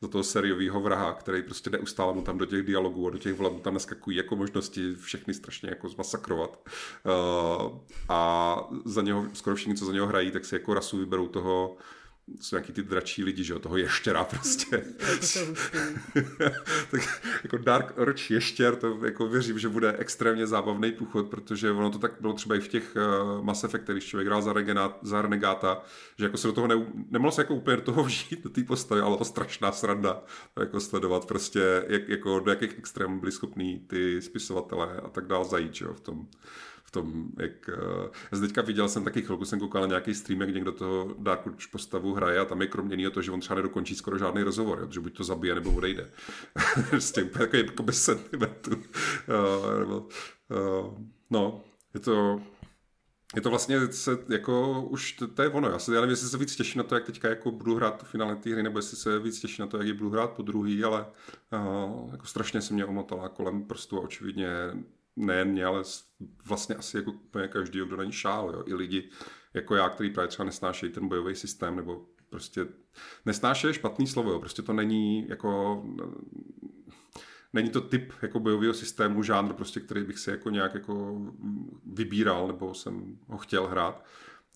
[0.00, 3.38] za toho seriového vraha, který prostě neustále mu tam do těch dialogů a do těch
[3.38, 6.68] mu tam neskakují jako možnosti všechny strašně jako zmasakrovat.
[8.08, 11.76] A za něho, skoro všichni, co za něho hrají, tak si jako rasu vyberou toho
[12.40, 14.76] jsou nějaký ty dračí lidi, že jo, toho ještěra prostě.
[16.90, 21.90] tak jako Dark Urge ještěr, to jako věřím, že bude extrémně zábavný průchod, protože ono
[21.90, 24.98] to tak bylo třeba i v těch uh, Mass Effect, když člověk hrál za, regenát,
[25.02, 25.82] za Renegáta,
[26.18, 28.64] že jako se do toho ne, nemohl se jako úplně do toho vžít, do té
[28.64, 30.22] postavy, ale to strašná sranda,
[30.60, 35.44] jako sledovat prostě, jak, jako do jakých extrémů byli schopní ty spisovatelé a tak dál
[35.44, 36.26] zajít, že jo, v tom
[36.94, 37.70] tom, jak...
[38.32, 41.46] Já teďka viděl jsem taky chvilku, jsem koukal na nějaký stream, jak někdo toho Dark
[41.46, 44.78] Urge postavu hraje a tam je kromě to, že on třeba nedokončí skoro žádný rozhovor,
[44.80, 46.10] jo, že buď to zabije, nebo odejde.
[46.90, 48.70] prostě jako, jako bez sentimentu.
[49.78, 50.08] Nebo,
[50.50, 50.98] uh,
[51.30, 51.60] no,
[51.94, 52.40] je to,
[53.34, 55.68] je to vlastně se, jako už to, to je ono.
[55.68, 57.98] Já, se, já nevím, jestli se víc těším na to, jak teďka jako budu hrát
[57.98, 60.30] to finále té hry, nebo jestli se víc těším na to, jak ji budu hrát
[60.30, 61.06] po druhý, ale
[61.52, 64.48] uh, jako strašně se mě omotala kolem prstu a očividně
[65.16, 65.82] nejen mě, ale
[66.44, 68.64] vlastně asi jako úplně každý, kdo na ní šál, jo?
[68.66, 69.10] i lidi
[69.54, 72.66] jako já, který právě třeba nesnášejí ten bojový systém, nebo prostě
[73.26, 74.40] nesnášejí špatný slovo, jo?
[74.40, 75.82] prostě to není jako
[77.54, 81.20] není to typ jako bojového systému, žánr, prostě, který bych si jako nějak jako
[81.86, 84.04] vybíral, nebo jsem ho chtěl hrát.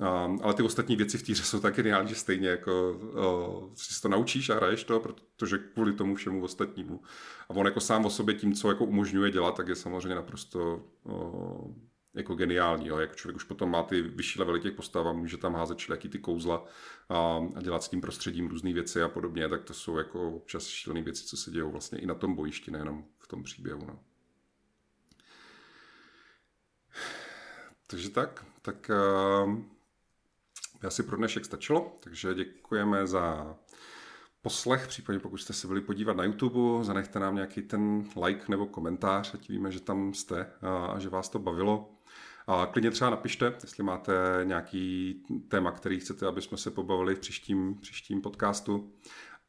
[0.01, 4.03] Um, ale ty ostatní věci v týře jsou tak geniální, že stejně jako uh, si
[4.03, 7.03] to naučíš a hraješ to, protože kvůli tomu všemu ostatnímu.
[7.49, 10.85] A on jako sám o sobě tím, co jako umožňuje dělat, tak je samozřejmě naprosto
[11.03, 11.75] uh,
[12.15, 12.87] jako geniální.
[12.87, 12.99] Jo?
[12.99, 16.09] Jak člověk už potom má ty vyšší levely těch postav a může tam házet všelijaký
[16.09, 16.65] ty kouzla
[17.09, 20.67] a, a dělat s tím prostředím různé věci a podobně, tak to jsou jako občas
[20.67, 23.87] šílené věci, co se dějou vlastně i na tom bojišti, nejenom v tom příběhu.
[23.87, 24.01] No.
[27.87, 28.91] Takže tak, tak
[29.45, 29.59] uh,
[30.87, 33.57] asi pro dnešek stačilo, takže děkujeme za
[34.43, 38.67] poslech, případně pokud jste se byli podívat na YouTube, zanechte nám nějaký ten like nebo
[38.67, 40.53] komentář, ať víme, že tam jste
[40.93, 41.95] a že vás to bavilo.
[42.47, 44.13] A klidně třeba napište, jestli máte
[44.45, 45.15] nějaký
[45.49, 48.93] téma, který chcete, aby jsme se pobavili v příštím, příštím podcastu.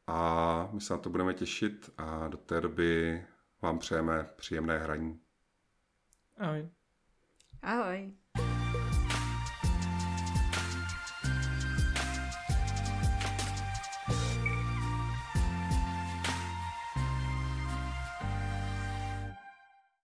[0.07, 3.23] A my se na to budeme těšit a do té doby
[3.61, 5.19] vám přejeme příjemné hraní.
[6.37, 6.69] Ahoj.
[7.61, 8.18] Ahoj.